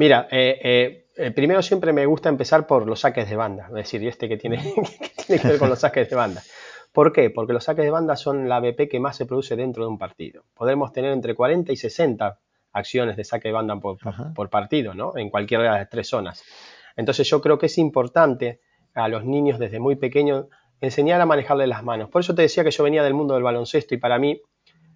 Mira, 0.00 0.28
eh, 0.30 1.08
eh, 1.14 1.30
primero 1.32 1.60
siempre 1.60 1.92
me 1.92 2.06
gusta 2.06 2.30
empezar 2.30 2.66
por 2.66 2.86
los 2.86 3.00
saques 3.00 3.28
de 3.28 3.36
banda, 3.36 3.66
es 3.68 3.74
decir, 3.74 4.08
este 4.08 4.28
que 4.30 4.38
tiene, 4.38 4.56
que 5.26 5.36
ver 5.46 5.58
con 5.58 5.68
los 5.68 5.80
saques 5.80 6.08
de 6.08 6.16
banda. 6.16 6.42
¿Por 6.90 7.12
qué? 7.12 7.28
Porque 7.28 7.52
los 7.52 7.64
saques 7.64 7.84
de 7.84 7.90
banda 7.90 8.16
son 8.16 8.48
la 8.48 8.60
BP 8.60 8.88
que 8.90 8.98
más 8.98 9.18
se 9.18 9.26
produce 9.26 9.56
dentro 9.56 9.84
de 9.84 9.90
un 9.90 9.98
partido. 9.98 10.44
Podemos 10.54 10.90
tener 10.94 11.12
entre 11.12 11.34
40 11.34 11.70
y 11.70 11.76
60 11.76 12.40
acciones 12.72 13.16
de 13.16 13.24
saque 13.24 13.48
de 13.48 13.52
banda 13.52 13.78
por, 13.78 14.50
partido, 14.50 14.94
¿no? 14.94 15.16
En 15.16 15.30
cualquiera 15.30 15.64
de 15.64 15.70
las 15.70 15.88
tres 15.88 16.08
zonas. 16.08 16.42
Entonces 16.96 17.28
yo 17.28 17.40
creo 17.40 17.58
que 17.58 17.66
es 17.66 17.78
importante 17.78 18.60
a 18.94 19.08
los 19.08 19.24
niños 19.24 19.58
desde 19.58 19.80
muy 19.80 19.96
pequeños 19.96 20.46
enseñar 20.80 21.20
a 21.20 21.26
manejarle 21.26 21.66
las 21.66 21.82
manos. 21.82 22.08
Por 22.10 22.22
eso 22.22 22.34
te 22.34 22.42
decía 22.42 22.64
que 22.64 22.70
yo 22.70 22.84
venía 22.84 23.02
del 23.02 23.14
mundo 23.14 23.34
del 23.34 23.42
baloncesto 23.42 23.94
y 23.94 23.98
para 23.98 24.18
mí 24.18 24.40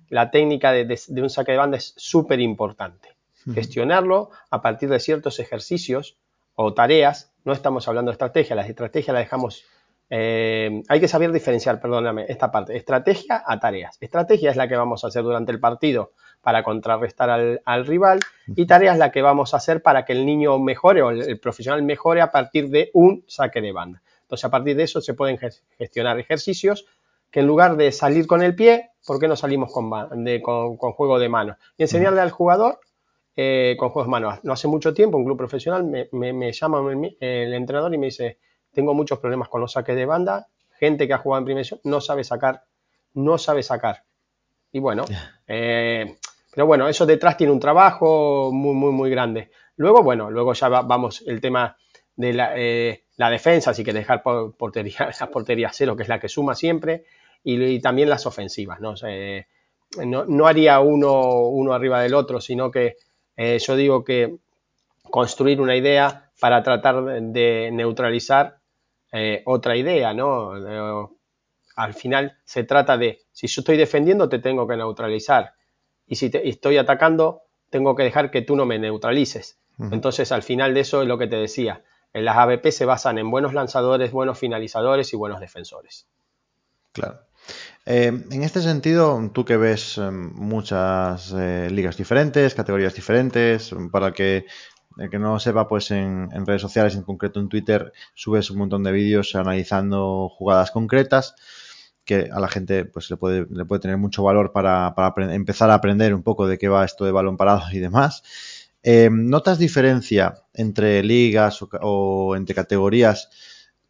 la 0.09 0.31
técnica 0.31 0.73
de 0.73 0.99
un 1.17 1.31
saque 1.31 1.53
de 1.53 1.59
banda 1.59 1.77
es 1.77 1.95
súper 1.97 2.41
importante 2.41 3.15
gestionarlo 3.53 4.31
a 4.51 4.63
partir 4.63 4.89
de 4.89 5.01
ciertos 5.01 5.39
ejercicios 5.39 6.17
o 6.55 6.73
tareas. 6.73 7.33
No 7.45 7.53
estamos 7.53 7.87
hablando 7.89 8.11
de 8.11 8.15
estrategia, 8.15 8.57
las 8.57 8.69
estrategias 8.69 9.13
las 9.13 9.25
dejamos... 9.25 9.65
Eh, 10.11 10.83
hay 10.89 11.01
que 11.01 11.09
saber 11.09 11.33
diferenciar, 11.33 11.81
perdóname, 11.81 12.27
esta 12.29 12.51
parte, 12.51 12.77
estrategia 12.77 13.43
a 13.45 13.59
tareas. 13.59 13.97
Estrategia 14.01 14.51
es 14.51 14.57
la 14.57 14.69
que 14.69 14.77
vamos 14.77 15.03
a 15.05 15.09
hacer 15.09 15.23
durante 15.23 15.51
el 15.51 15.61
partido 15.61 16.13
para 16.45 16.63
contrarrestar 16.63 17.31
al, 17.65 17.87
rival 17.87 18.21
y 18.47 18.67
tarea 18.67 18.93
es 18.93 18.99
la 18.99 19.11
que 19.11 19.23
vamos 19.23 19.55
a 19.55 19.57
hacer 19.57 19.83
para 19.83 20.05
que 20.05 20.13
el 20.13 20.25
niño 20.25 20.59
mejore 20.59 21.03
o 21.03 21.11
el, 21.11 21.41
profesional 21.41 21.83
mejore 21.83 22.21
a 22.21 22.31
partir 22.31 22.69
de 22.69 22.91
un 22.93 23.25
saque 23.27 23.61
de 23.61 23.73
banda. 23.73 24.03
Entonces, 24.23 24.45
a 24.45 24.51
partir 24.51 24.77
de 24.77 24.85
eso 24.85 25.01
se 25.01 25.15
pueden 25.15 25.39
gestionar 25.79 26.19
ejercicios 26.19 26.87
que 27.31 27.41
en 27.41 27.47
lugar 27.47 27.77
de 27.77 27.91
salir 27.91 28.27
con 28.27 28.43
el 28.43 28.55
pie, 28.55 28.91
¿por 29.05 29.19
qué 29.19 29.27
no 29.27 29.35
salimos 29.35 29.73
con, 29.73 29.91
con 29.91 30.93
juego 30.93 31.19
de 31.19 31.29
mano? 31.29 31.57
Y 31.77 31.83
enseñarle 31.83 32.21
al 32.21 32.31
jugador 32.31 32.79
eh, 33.37 33.75
con 33.81 33.89
juegos 33.89 34.09
manuales. 34.09 34.45
No 34.45 34.53
hace 34.53 34.69
mucho 34.69 34.95
tiempo, 34.95 35.19
un 35.19 35.25
club 35.25 35.37
profesional 35.37 35.85
me, 35.85 36.53
llama 36.53 36.93
el, 37.19 37.55
entrenador 37.55 37.93
y 37.93 37.99
me 37.99 38.07
dice, 38.07 38.39
tengo 38.73 38.95
muchos 38.95 39.19
problemas 39.19 39.49
con 39.49 39.61
los 39.61 39.73
saques 39.73 39.97
de 39.97 40.07
banda, 40.07 40.47
gente 40.79 41.09
que 41.09 41.15
ha 41.15 41.19
jugado 41.19 41.41
en 41.41 41.45
primera 41.47 41.69
no 41.83 42.01
sabe 42.01 42.23
sacar, 42.23 42.63
no 43.15 43.37
sabe 43.37 43.65
sacar. 43.65 44.05
Y 44.71 44.79
bueno, 44.79 45.05
eh, 45.49 46.17
pero 46.55 46.67
bueno, 46.67 46.89
eso 46.89 47.07
detrás 47.07 47.37
tiene 47.37 47.53
un 47.53 47.61
trabajo 47.61 48.51
muy, 48.53 48.75
muy, 48.75 48.93
muy 48.93 49.11
grande. 49.11 49.51
Luego, 49.77 50.03
bueno, 50.03 50.31
luego 50.31 50.53
ya 50.53 50.69
vamos 50.69 51.25
el 51.27 51.41
tema 51.41 51.77
de 52.17 52.33
la, 52.33 52.53
eh, 52.57 53.05
defensa, 53.17 53.71
así 53.71 53.83
que 53.83 53.93
dejar 53.93 54.23
portería, 54.23 55.11
la 55.21 55.31
portería 55.31 55.71
cero, 55.73 55.97
que 55.97 56.05
es 56.05 56.09
la 56.09 56.21
que 56.21 56.29
suma 56.29 56.55
siempre, 56.55 57.05
y, 57.43 57.81
también 57.81 58.09
las 58.09 58.27
ofensivas, 58.27 58.81
¿no? 58.81 58.95
no, 60.05 60.25
no 60.25 60.47
haría 60.47 60.81
uno, 60.81 61.41
uno 61.49 61.73
arriba 61.75 62.01
del 62.01 62.15
otro, 62.15 62.41
sino 62.41 62.71
que 62.71 62.97
eh, 63.37 63.59
yo 63.59 63.77
digo 63.77 64.05
que 64.05 64.37
construir 65.03 65.61
una 65.61 65.77
idea 65.77 66.31
para 66.41 66.63
tratar 66.63 67.05
de 67.05 67.71
neutralizar 67.73 68.59
eh, 69.13 69.43
otra 69.47 69.77
idea, 69.77 70.13
¿no? 70.13 70.57
Eh, 70.57 71.09
al 71.77 71.95
final 71.95 72.39
se 72.45 72.65
trata 72.65 72.97
de, 72.97 73.23
si 73.33 73.47
yo 73.47 73.61
estoy 73.61 73.77
defendiendo, 73.77 74.29
te 74.29 74.39
tengo 74.39 74.67
que 74.67 74.77
neutralizar. 74.77 75.55
Y 76.07 76.17
si 76.17 76.31
estoy 76.33 76.77
atacando, 76.77 77.43
tengo 77.71 77.95
que 77.97 78.03
dejar 78.03 78.31
que 78.31 78.43
tú 78.43 78.57
no 78.57 78.67
me 78.67 78.79
neutralices. 78.79 79.59
Entonces, 79.91 80.31
al 80.31 80.45
final 80.45 80.73
de 80.73 80.81
eso 80.81 81.03
es 81.03 81.09
lo 81.09 81.19
que 81.19 81.27
te 81.27 81.37
decía. 81.37 81.83
Las 82.13 82.37
ABP 82.37 82.71
se 82.71 82.85
basan 82.85 83.19
en 83.19 83.29
buenos 83.29 83.55
lanzadores, 83.55 84.13
buenos 84.13 84.39
finalizadores 84.39 85.13
y 85.13 85.17
buenos 85.17 85.41
defensores. 85.41 86.07
Claro. 86.93 87.23
Eh, 87.87 88.07
en 88.31 88.43
este 88.43 88.63
sentido, 88.63 89.31
tú 89.35 89.45
que 89.45 89.57
ves 89.57 89.99
em, 89.99 90.33
muchas 90.35 91.35
eh, 91.37 91.69
ligas 91.71 91.97
diferentes, 91.97 92.55
categorías 92.55 92.95
diferentes, 92.95 93.75
para 93.91 94.13
que 94.13 94.47
el 94.97 95.11
que 95.11 95.19
no 95.19 95.41
sepa, 95.41 95.69
pues 95.69 95.91
en, 95.91 96.31
redes 96.47 96.63
sociales, 96.63 96.95
en 96.95 97.03
concreto 97.03 97.41
en 97.41 97.49
Twitter, 97.49 97.93
subes 98.15 98.51
un 98.51 98.59
montón 98.59 98.85
de 98.85 98.93
vídeos 98.93 99.35
analizando 99.35 100.29
jugadas 100.29 100.71
concretas 100.71 101.35
que 102.05 102.29
a 102.33 102.41
la 102.41 102.49
gente 102.49 102.85
pues 102.85 103.11
le 103.11 103.17
puede, 103.17 103.47
le 103.51 103.65
puede 103.65 103.81
tener 103.81 103.97
mucho 103.97 104.23
valor 104.23 104.53
para, 104.53 104.95
empezar 105.33 105.71
a 105.71 105.75
aprender 105.75 106.15
un 106.15 106.23
poco 106.23 106.47
de 106.47 106.59
qué 106.59 106.69
va 106.69 106.85
esto 106.85 107.05
de 107.05 107.13
balón 107.13 107.37
parado 107.37 107.63
y 107.73 107.79
demás. 107.79 108.23
Em, 108.83 109.29
¿Notas 109.29 109.59
diferencia 109.59 110.35
entre 110.53 111.03
ligas 111.03 111.61
o 111.81 112.37
entre 112.37 112.55
categorías 112.55 113.31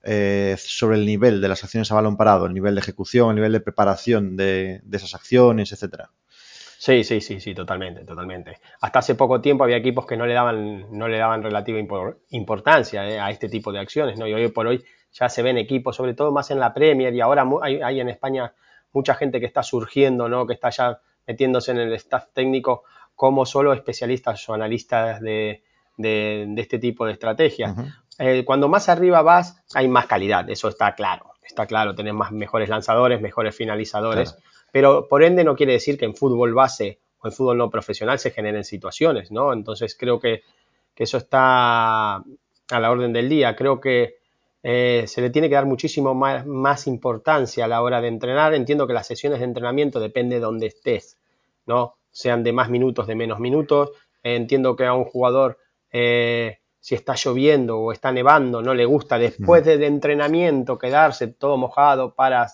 eh, 0.07 0.57
sobre 0.59 0.99
el 0.99 1.07
nivel 1.07 1.41
de 1.41 1.49
las 1.49 1.65
acciones 1.65 1.91
a 1.91 1.95
balón 1.95 2.19
parado, 2.19 2.45
el 2.45 2.53
nivel 2.53 2.75
de 2.75 2.83
ejecución, 2.83 3.31
el 3.31 3.37
nivel 3.37 3.53
de 3.53 3.61
preparación 3.61 4.37
de, 4.37 4.83
esas 4.93 5.15
acciones, 5.15 5.73
etcétera. 5.73 6.11
Sí, 6.77 7.05
sí, 7.05 7.23
sí, 7.23 7.41
sí, 7.41 7.55
totalmente, 7.55 8.05
totalmente. 8.05 8.61
Hasta 8.83 8.99
hace 8.99 9.15
poco 9.15 9.41
tiempo 9.41 9.65
había 9.65 9.79
equipos 9.79 10.05
que 10.05 10.19
no 10.19 10.27
le 10.27 10.35
daban, 10.35 10.87
no 10.91 11.09
le 11.09 11.17
daban 11.17 11.43
relativa 11.43 11.79
importancia 12.29 13.09
eh, 13.09 13.19
a 13.19 13.31
este 13.31 13.49
tipo 13.49 13.73
de 13.73 13.79
acciones, 13.79 14.19
¿no? 14.19 14.27
Y 14.27 14.35
hoy 14.35 14.49
por 14.49 14.67
hoy 14.67 14.85
ya 15.15 15.29
se 15.29 15.43
ven 15.43 15.57
equipos, 15.57 15.97
sobre 15.97 16.15
todo 16.15 16.33
más 16.33 16.51
en 16.51 16.61
la 16.61 16.75
Premier, 16.75 17.15
y 17.15 17.21
ahora 17.21 17.47
hay, 17.63 18.01
en 18.01 18.09
España 18.09 18.53
mucha 18.93 19.15
gente 19.15 19.41
que 19.41 19.47
está 19.47 19.63
surgiendo, 19.63 20.29
¿no? 20.29 20.47
Que 20.47 20.55
está 20.55 20.71
ya 20.71 21.01
metiéndose 21.27 21.71
en 21.71 21.79
el 21.79 21.93
staff 21.95 22.27
técnico 22.33 22.83
como 23.15 23.47
solo 23.47 23.73
especialistas 23.73 24.47
o 24.49 24.55
analistas 24.55 25.21
de, 25.21 25.63
este 25.97 26.79
tipo 26.79 27.07
de 27.07 27.13
estrategias. 27.13 27.75
Eh, 28.19 28.45
cuando 28.45 28.69
más 28.69 28.89
arriba 28.89 29.23
vas, 29.23 29.63
hay 29.73 29.89
más 29.89 30.07
calidad, 30.07 30.51
eso 30.51 30.69
está 30.69 30.95
claro. 30.95 31.35
Está 31.45 31.67
claro, 31.67 31.95
tenés 31.95 32.15
más 32.15 32.33
mejores 32.33 32.69
lanzadores, 32.69 33.21
mejores 33.21 33.55
finalizadores, 33.55 34.37
pero 34.73 35.07
por 35.09 35.23
ende 35.23 35.45
no 35.45 35.55
quiere 35.55 35.75
decir 35.75 35.99
que 35.99 36.07
en 36.07 36.17
fútbol 36.17 36.55
base 36.55 37.01
o 37.21 37.29
en 37.29 37.33
fútbol 37.33 37.59
no 37.59 37.71
profesional 37.71 38.19
se 38.19 38.31
generen 38.31 38.65
situaciones, 38.65 39.31
¿no? 39.31 39.53
Entonces 39.53 39.97
creo 39.97 40.19
que, 40.19 40.43
eso 40.97 41.19
está 41.19 42.17
a 42.17 42.81
la 42.81 42.91
orden 42.91 43.13
del 43.13 43.29
día. 43.29 43.57
Creo 43.57 43.81
que 43.81 44.19
eh, 44.65 45.05
se 45.07 45.21
le 45.21 45.31
tiene 45.31 45.49
que 45.49 45.55
dar 45.55 45.67
muchísimo 45.67 46.15
más, 46.15 46.45
más, 46.45 46.89
importancia 46.89 47.67
a 47.67 47.69
la 47.69 47.83
hora 47.83 48.01
de 48.01 48.09
entrenar. 48.09 48.55
Entiendo 48.55 48.89
que 48.89 48.95
las 48.95 49.07
sesiones 49.07 49.39
de 49.39 49.45
entrenamiento 49.45 50.01
depende 50.01 50.37
de 50.37 50.41
donde 50.41 50.67
estés, 50.67 51.19
¿no? 51.67 51.95
Sean 52.11 52.43
de 52.43 52.53
más 52.53 52.69
minutos, 52.69 53.07
de 53.07 53.15
menos 53.15 53.39
minutos. 53.39 53.91
entiendo 54.23 54.75
que 54.75 54.87
a 54.87 54.95
un 54.95 55.05
jugador 55.05 55.59
eh, 55.93 56.59
si 56.85 56.95
está 56.95 57.15
lloviendo 57.15 57.79
o 57.79 57.93
está 57.93 58.13
nevando, 58.13 58.61
no 58.61 58.75
le 58.75 58.85
gusta 58.85 59.17
después 59.17 59.65
del 59.65 59.85
entrenamiento 59.85 60.77
quedarse 60.77 61.29
todo 61.29 61.57
mojado 61.57 62.15
para, 62.15 62.47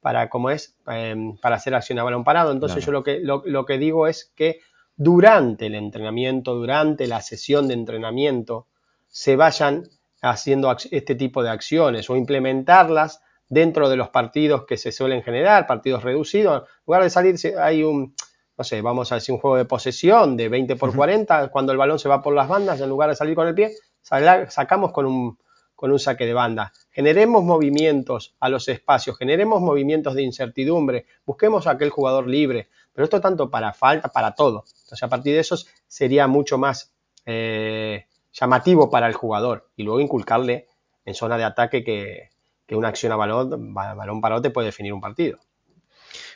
para 0.00 0.28
¿cómo 0.28 0.50
es? 0.50 0.76
Em, 0.86 1.38
para 1.38 1.56
hacer 1.56 1.74
acción 1.74 1.98
a 1.98 2.02
balón 2.02 2.24
parado. 2.24 2.52
Entonces 2.52 2.84
yo 2.84 2.92
lo 2.92 3.02
que, 3.02 3.20
lo, 3.20 3.64
que 3.64 3.78
digo 3.78 4.06
es 4.06 4.30
que 4.36 4.60
durante 4.96 5.64
el 5.64 5.76
entrenamiento, 5.76 6.54
durante 6.54 7.06
la 7.06 7.22
sesión 7.22 7.66
de 7.66 7.72
entrenamiento, 7.72 8.66
se 9.08 9.34
vayan 9.34 9.84
haciendo 10.30 10.74
este 10.90 11.14
tipo 11.14 11.42
de 11.42 11.50
acciones 11.50 12.08
o 12.08 12.16
implementarlas 12.16 13.20
dentro 13.48 13.88
de 13.88 13.96
los 13.96 14.08
partidos 14.08 14.64
que 14.64 14.76
se 14.76 14.90
suelen 14.90 15.22
generar, 15.22 15.66
partidos 15.66 16.02
reducidos. 16.02 16.62
En 16.62 16.68
lugar 16.86 17.02
de 17.02 17.10
salir, 17.10 17.36
hay 17.58 17.84
un, 17.84 18.14
no 18.56 18.64
sé, 18.64 18.80
vamos 18.80 19.12
a 19.12 19.16
decir 19.16 19.34
un 19.34 19.40
juego 19.40 19.56
de 19.56 19.66
posesión 19.66 20.36
de 20.36 20.48
20 20.48 20.76
por 20.76 20.94
40, 20.94 21.48
cuando 21.48 21.72
el 21.72 21.78
balón 21.78 21.98
se 21.98 22.08
va 22.08 22.22
por 22.22 22.34
las 22.34 22.48
bandas, 22.48 22.80
en 22.80 22.88
lugar 22.88 23.10
de 23.10 23.16
salir 23.16 23.34
con 23.34 23.46
el 23.46 23.54
pie, 23.54 23.72
sacamos 24.02 24.92
con 24.92 25.06
un, 25.06 25.38
con 25.74 25.92
un 25.92 25.98
saque 25.98 26.24
de 26.24 26.32
banda. 26.32 26.72
Generemos 26.90 27.44
movimientos 27.44 28.34
a 28.40 28.48
los 28.48 28.66
espacios, 28.68 29.18
generemos 29.18 29.60
movimientos 29.60 30.14
de 30.14 30.22
incertidumbre, 30.22 31.04
busquemos 31.26 31.66
a 31.66 31.72
aquel 31.72 31.90
jugador 31.90 32.28
libre, 32.28 32.70
pero 32.94 33.04
esto 33.04 33.20
tanto 33.20 33.50
para 33.50 33.74
falta, 33.74 34.08
para 34.08 34.34
todo. 34.34 34.64
Entonces, 34.66 35.02
a 35.02 35.08
partir 35.08 35.34
de 35.34 35.40
eso 35.40 35.56
sería 35.86 36.26
mucho 36.26 36.56
más 36.56 36.94
eh, 37.26 38.06
llamativo 38.34 38.90
para 38.90 39.06
el 39.06 39.14
jugador 39.14 39.70
y 39.76 39.84
luego 39.84 40.00
inculcarle 40.00 40.68
en 41.04 41.14
zona 41.14 41.38
de 41.38 41.44
ataque 41.44 41.84
que, 41.84 42.30
una 42.70 42.88
acción 42.88 43.12
a 43.12 43.16
balón, 43.16 43.72
balón 43.72 44.42
te 44.42 44.50
puede 44.50 44.66
definir 44.66 44.92
un 44.92 45.00
partido. 45.00 45.38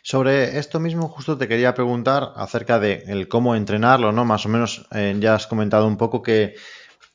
Sobre 0.02 0.58
esto 0.58 0.78
mismo, 0.80 1.08
justo 1.08 1.36
te 1.36 1.48
quería 1.48 1.74
preguntar 1.74 2.32
acerca 2.36 2.78
de 2.78 3.04
el 3.08 3.28
cómo 3.28 3.56
entrenarlo, 3.56 4.12
¿no? 4.12 4.24
Más 4.24 4.46
o 4.46 4.48
menos 4.48 4.86
eh, 4.92 5.16
ya 5.18 5.34
has 5.34 5.46
comentado 5.46 5.86
un 5.86 5.96
poco 5.96 6.22
que, 6.22 6.54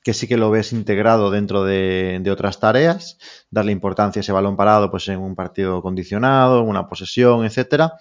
sí 0.03 0.27
que 0.27 0.37
lo 0.37 0.51
ves 0.51 0.73
integrado 0.73 1.31
dentro 1.31 1.63
de, 1.63 2.21
otras 2.29 2.59
tareas, 2.59 3.17
darle 3.49 3.71
importancia 3.71 4.19
a 4.19 4.23
ese 4.23 4.31
balón 4.31 4.57
parado, 4.57 4.91
pues 4.91 5.07
en 5.07 5.19
un 5.19 5.35
partido 5.35 5.81
condicionado, 5.81 6.61
en 6.61 6.67
una 6.67 6.87
posesión, 6.87 7.45
etcétera. 7.45 7.93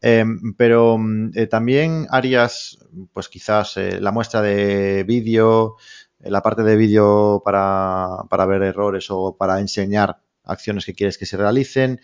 Em, 0.00 0.54
pero 0.56 0.98
mm, 0.98 1.30
eh, 1.34 1.46
también 1.46 2.06
harías, 2.10 2.78
pues 3.12 3.28
quizás 3.28 3.76
eh, 3.76 4.00
la 4.00 4.10
muestra 4.10 4.42
de 4.42 5.04
vídeo 5.04 5.76
la 6.24 6.42
parte 6.42 6.62
de 6.62 6.76
vídeo 6.76 7.42
para, 7.44 8.24
para 8.28 8.46
ver 8.46 8.62
errores 8.62 9.10
o 9.10 9.36
para 9.36 9.60
enseñar 9.60 10.20
acciones 10.44 10.84
que 10.84 10.94
quieres 10.94 11.18
que 11.18 11.26
se 11.26 11.36
realicen 11.36 12.00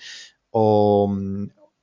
o, 0.50 1.12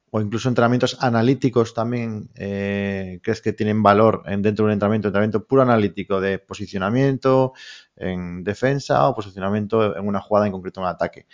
o 0.10 0.22
incluso 0.22 0.50
entrenamientos 0.50 0.98
analíticos 1.02 1.74
también 1.74 2.30
eh, 2.36 3.20
crees 3.22 3.42
que 3.42 3.54
tienen 3.54 3.84
valor 3.84 4.24
en, 4.26 4.42
dentro 4.42 4.64
de 4.64 4.68
un 4.68 4.74
entrenamiento, 4.74 5.10
entrenamiento 5.10 5.46
puro 5.46 5.62
analítico 5.62 6.22
de 6.22 6.40
posicionamiento 6.40 7.54
en 7.96 8.44
defensa 8.44 9.08
o 9.08 9.16
posicionamiento 9.16 9.98
en 9.98 10.08
una 10.08 10.22
jugada 10.22 10.46
en 10.46 10.54
concreto 10.54 10.82
en 10.82 10.88
ataque. 10.88 11.28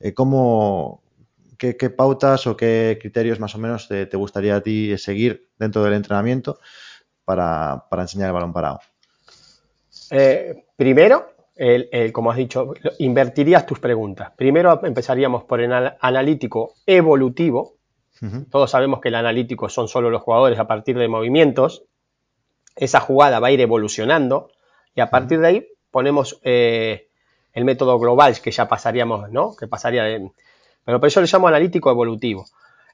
Eh, 0.00 0.14
¿cómo, 0.14 1.02
qué, 1.58 1.74
pautas 1.90 2.46
o 2.46 2.56
qué 2.56 2.98
criterios 3.00 3.40
más 3.40 3.54
o 3.54 3.58
menos 3.58 3.88
te, 3.88 4.16
gustaría 4.16 4.56
a 4.56 4.60
ti 4.60 4.96
seguir 4.98 5.50
dentro 5.58 5.82
del 5.84 5.94
entrenamiento 5.94 6.58
para, 7.24 7.84
enseñar 7.98 8.28
el 8.28 8.34
balón 8.34 8.52
parado? 8.52 8.80
Eh, 10.10 10.64
primero, 10.76 11.32
como 12.12 12.30
has 12.30 12.36
dicho, 12.36 12.74
invertirías 12.98 13.66
tus 13.66 13.78
preguntas. 13.78 14.32
Primero 14.36 14.80
empezaríamos 14.84 15.44
por 15.44 15.60
el 15.60 15.72
analítico 15.72 16.74
evolutivo, 16.84 17.76
todos 18.50 18.70
sabemos 18.70 19.00
que 19.00 19.08
el 19.08 19.14
analítico 19.14 19.68
son 19.68 19.88
solo 19.88 20.10
los 20.10 20.22
jugadores 20.22 20.58
a 20.58 20.66
partir 20.66 20.96
de 20.98 21.08
movimientos. 21.08 21.84
Esa 22.74 23.00
jugada 23.00 23.40
va 23.40 23.48
a 23.48 23.50
ir 23.50 23.60
evolucionando 23.60 24.50
y 24.94 25.00
a 25.00 25.10
partir 25.10 25.40
de 25.40 25.46
ahí 25.46 25.68
ponemos 25.90 26.40
eh, 26.42 27.08
el 27.52 27.64
método 27.64 27.98
global 27.98 28.38
que 28.40 28.50
ya 28.50 28.68
pasaríamos, 28.68 29.30
¿no? 29.30 29.54
Que 29.54 29.66
pasaría 29.66 30.04
de... 30.04 30.30
Pero 30.84 31.00
por 31.00 31.08
eso 31.08 31.20
le 31.20 31.26
llamo 31.26 31.48
analítico 31.48 31.90
evolutivo. 31.90 32.46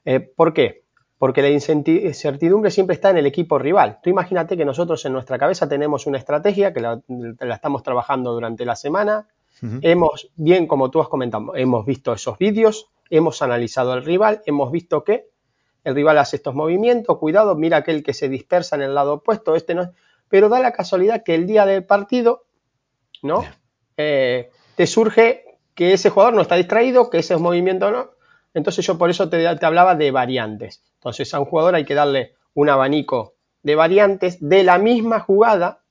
Eh, 0.03 0.19
¿Por 0.19 0.53
qué? 0.53 0.82
Porque 1.23 1.41
la 1.41 1.47
incertidumbre 1.47 2.69
siempre 2.69 2.95
está 2.95 3.09
en 3.09 3.15
el 3.15 3.25
equipo 3.25 3.57
rival. 3.57 3.99
Tú 4.03 4.09
imagínate 4.09 4.57
que 4.57 4.65
nosotros 4.65 5.05
en 5.05 5.13
nuestra 5.13 5.39
cabeza 5.39 5.69
tenemos 5.69 6.05
una 6.05 6.17
estrategia 6.17 6.73
que 6.73 6.81
la, 6.81 7.01
estamos 7.39 7.81
trabajando 7.81 8.33
durante 8.33 8.65
la 8.65 8.75
semana. 8.75 9.29
Hemos, 9.81 10.31
bien 10.35 10.67
como 10.67 10.91
tú 10.91 10.99
has 10.99 11.07
comentado, 11.07 11.55
hemos 11.55 11.85
visto 11.85 12.11
esos 12.11 12.37
vídeos, 12.37 12.89
hemos 13.09 13.41
analizado 13.41 13.93
al 13.93 14.03
rival, 14.03 14.41
hemos 14.45 14.69
visto 14.69 15.05
que 15.05 15.29
el 15.85 15.95
rival 15.95 16.17
hace 16.17 16.35
estos 16.35 16.55
movimientos, 16.55 17.17
cuidado, 17.17 17.55
mira 17.55 17.77
aquel 17.77 18.03
que 18.03 18.13
se 18.13 18.27
dispersa 18.27 18.75
en 18.75 18.81
el 18.81 18.93
lado 18.93 19.13
opuesto, 19.13 19.55
este 19.55 19.75
no, 19.75 19.93
pero 20.27 20.49
da 20.49 20.59
la 20.59 20.73
casualidad 20.73 21.23
que 21.23 21.35
el 21.35 21.47
día 21.47 21.65
del 21.65 21.85
partido, 21.85 22.43
¿no? 23.21 23.45
Eh, 23.95 24.51
te 24.75 24.85
surge 24.87 25.45
que 25.73 25.93
ese 25.93 26.09
jugador 26.09 26.33
no 26.33 26.41
está 26.41 26.55
distraído, 26.55 27.09
que 27.09 27.19
ese 27.19 27.37
movimiento 27.37 27.91
no. 27.91 28.09
Entonces 28.53 28.85
yo 28.85 28.97
por 28.97 29.09
eso 29.09 29.29
te, 29.29 29.47
hablaba 29.47 29.95
de 29.95 30.11
variantes. 30.11 30.83
Entonces 31.03 31.33
a 31.33 31.39
un 31.41 31.45
jugador 31.45 31.75
hay 31.75 31.83
que 31.83 31.95
darle 31.95 32.33
un 32.53 32.69
abanico 32.69 33.33
de 33.61 33.75
variantes 33.75 34.37
de 34.39 34.63
la 34.63 34.77
misma 34.77 35.19
jugada, 35.19 35.83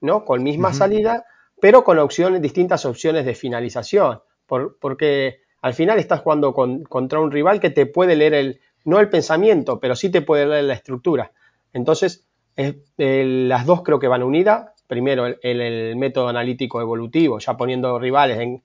¿no? 0.00 0.24
Con 0.24 0.44
misma 0.44 0.72
salida, 0.72 1.24
pero 1.60 1.82
con 1.82 1.98
opciones, 1.98 2.40
distintas 2.40 2.84
opciones 2.84 3.24
de 3.26 3.34
finalización. 3.34 4.20
porque 4.46 5.40
al 5.62 5.74
final 5.74 5.98
estás 5.98 6.20
jugando 6.20 6.54
contra 6.54 7.18
un 7.18 7.32
rival 7.32 7.58
que 7.58 7.70
te 7.70 7.86
puede 7.86 8.14
leer 8.14 8.34
el, 8.34 8.60
no 8.84 9.00
el 9.00 9.10
pensamiento, 9.10 9.80
pero 9.80 9.96
sí 9.96 10.12
te 10.12 10.22
puede 10.22 10.46
leer 10.46 10.62
la 10.62 10.74
estructura. 10.74 11.32
Entonces, 11.72 12.28
las 12.54 13.66
dos 13.66 13.82
creo 13.82 13.98
que 13.98 14.06
van 14.06 14.22
unidas. 14.22 14.70
Primero 14.86 15.26
el, 15.26 15.96
método 15.96 16.28
analítico 16.28 16.80
evolutivo, 16.80 17.40
ya 17.40 17.56
poniendo 17.56 17.98
rivales 17.98 18.38
en, 18.38 18.62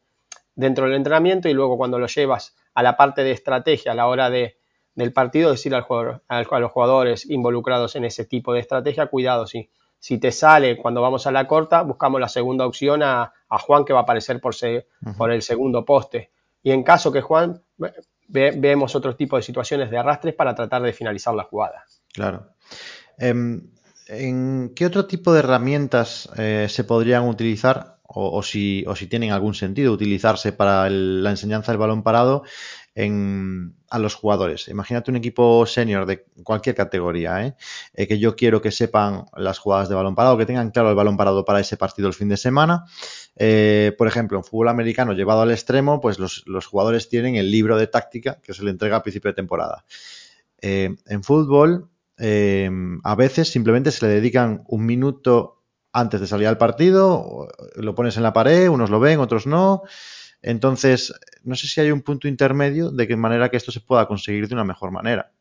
dentro 0.53 0.85
del 0.85 0.93
entrenamiento 0.93 1.49
y 1.49 1.53
luego 1.53 1.75
cuando 1.75 1.97
lo 1.97 2.05
llevas 2.05 2.55
a 2.75 2.83
la 2.83 2.95
parte 2.95 3.23
de 3.23 3.31
estrategia 3.31 3.93
a 3.93 3.95
la 3.95 4.05
hora 4.05 4.29
de, 4.29 4.60
del 4.95 5.13
partido, 5.13 5.51
decir 5.51 5.73
al 5.73 5.83
jugador, 5.83 6.23
a 6.27 6.59
los 6.59 6.71
jugadores 6.71 7.29
involucrados 7.29 7.95
en 7.95 8.05
ese 8.05 8.25
tipo 8.25 8.53
de 8.53 8.59
estrategia, 8.59 9.07
cuidado, 9.07 9.47
si, 9.47 9.69
si 9.99 10.17
te 10.17 10.31
sale 10.31 10.77
cuando 10.77 11.01
vamos 11.01 11.27
a 11.27 11.31
la 11.31 11.47
corta, 11.47 11.81
buscamos 11.83 12.19
la 12.19 12.27
segunda 12.27 12.65
opción 12.65 13.03
a, 13.03 13.33
Juan 13.49 13.83
que 13.83 13.93
va 13.93 13.99
a 13.99 14.03
aparecer 14.03 14.39
por, 14.39 14.55
por 15.17 15.31
el 15.31 15.41
segundo 15.41 15.83
poste 15.83 16.31
y 16.63 16.71
en 16.71 16.83
caso 16.83 17.11
que 17.11 17.21
Juan 17.21 17.61
vemos 18.27 18.95
otro 18.95 19.15
tipo 19.15 19.35
de 19.35 19.43
situaciones 19.43 19.89
de 19.89 19.97
arrastres 19.97 20.33
para 20.35 20.55
tratar 20.55 20.81
de 20.81 20.93
finalizar 20.93 21.33
la 21.33 21.43
jugada. 21.43 21.85
Claro. 22.13 22.47
Em, 23.17 23.69
¿En 24.07 24.73
qué 24.75 24.85
otro 24.85 25.05
tipo 25.05 25.33
de 25.33 25.39
herramientas 25.39 26.29
eh, 26.37 26.67
se 26.69 26.83
podrían 26.83 27.27
utilizar 27.27 27.97
o, 28.13 28.43
si, 28.43 28.83
o, 28.87 28.95
si, 28.95 29.07
tienen 29.07 29.31
algún 29.31 29.53
sentido 29.53 29.93
utilizarse 29.93 30.53
para 30.53 30.89
la 30.89 31.29
enseñanza 31.29 31.71
del 31.71 31.79
balón 31.79 32.03
parado 32.03 32.43
a 33.89 33.99
los 33.99 34.15
jugadores. 34.15 34.67
Imagínate 34.67 35.11
un 35.11 35.17
equipo 35.17 35.65
senior 35.65 36.05
de 36.05 36.25
cualquier 36.43 36.75
categoría, 36.75 37.45
¿eh? 37.45 37.55
Eh, 37.93 38.07
que 38.07 38.19
yo 38.19 38.35
quiero 38.35 38.61
que 38.61 38.71
sepan 38.71 39.25
las 39.37 39.59
jugadas 39.59 39.87
de 39.87 39.95
balón 39.95 40.13
parado, 40.13 40.37
que 40.37 40.45
tengan 40.45 40.71
claro 40.71 40.89
el 40.89 40.95
balón 40.95 41.15
parado 41.15 41.45
para 41.45 41.61
ese 41.61 41.77
partido 41.77 42.09
el 42.09 42.13
fin 42.13 42.27
de 42.27 42.35
semana. 42.35 42.85
Eh, 43.37 43.93
por 43.97 44.07
ejemplo, 44.07 44.37
en 44.37 44.43
fútbol 44.43 44.67
americano 44.67 45.13
llevado 45.13 45.41
al 45.41 45.51
extremo, 45.51 46.01
pues 46.01 46.19
los, 46.19 46.43
jugadores 46.65 47.07
tienen 47.07 47.35
el 47.35 47.49
libro 47.49 47.77
de 47.77 47.87
táctica 47.87 48.39
que 48.41 48.53
se 48.53 48.63
le 48.63 48.71
entrega 48.71 48.97
a 48.97 49.03
principio 49.03 49.31
de 49.31 49.35
temporada. 49.35 49.85
en 50.61 51.23
fútbol, 51.23 51.89
a 52.17 53.15
veces 53.15 53.49
simplemente 53.49 53.91
se 53.91 54.05
le 54.05 54.13
dedican 54.13 54.63
un 54.67 54.85
minuto 54.85 55.60
antes 55.93 56.21
de 56.21 56.27
salir 56.27 56.47
al 56.47 56.57
partido, 56.57 57.47
lo 57.75 57.95
pones 57.95 58.17
en 58.17 58.23
la 58.23 58.33
pared, 58.33 58.69
unos 58.69 58.89
lo 58.89 58.99
ven, 58.99 59.19
otros 59.19 59.47
no. 59.47 59.83
Entonces, 60.41 61.13
no 61.43 61.55
sé 61.55 61.67
si 61.67 61.81
hay 61.81 61.91
un 61.91 62.01
punto 62.01 62.27
intermedio 62.27 62.91
de 62.91 63.07
qué 63.07 63.15
manera 63.15 63.49
que 63.49 63.57
esto 63.57 63.71
se 63.71 63.81
pueda 63.81 64.07
conseguir 64.07 64.47
de 64.47 64.55
una 64.55 64.63
mejor 64.63 64.91
manera. 64.91 65.31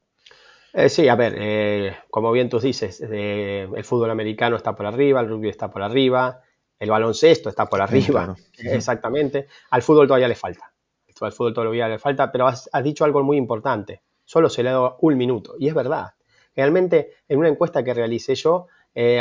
Eh, 0.73 0.89
sí, 0.89 1.09
a 1.09 1.17
ver, 1.17 1.35
eh, 1.37 1.97
como 2.11 2.31
bien 2.31 2.49
tú 2.49 2.61
dices, 2.61 3.03
eh, 3.11 3.69
el 3.75 3.85
fútbol 3.85 4.11
americano 4.11 4.57
está 4.57 4.75
por 4.75 4.87
arriba, 4.87 5.21
el 5.21 5.29
rugby 5.29 5.49
está 5.49 5.69
por 5.69 5.83
arriba, 5.83 6.43
el 6.79 6.91
baloncesto 6.91 7.49
está 7.49 7.67
por 7.67 7.83
arriba, 7.83 8.37
exactamente. 8.59 9.49
Al 9.71 9.83
fútbol 9.83 10.07
todavía 10.07 10.29
le 10.29 10.37
falta, 10.37 10.73
al 11.21 11.33
fútbol 11.33 11.55
todavía 11.55 11.89
le 11.89 11.99
falta, 11.99 12.31
pero 12.31 12.47
has, 12.47 12.71
dicho 12.85 13.05
algo 13.05 13.23
muy 13.23 13.37
importante, 13.37 14.03
solo 14.25 14.49
se 14.49 14.63
le 14.63 14.69
ha 14.69 14.73
dado 14.73 14.97
un 15.01 15.17
minuto, 15.17 15.55
y 15.59 15.67
es 15.67 15.75
verdad. 15.75 16.15
Realmente, 16.55 17.15
en 17.29 17.39
una 17.39 17.49
encuesta 17.49 17.83
que 17.83 17.95
realicé 17.95 18.35
yo, 18.35 18.67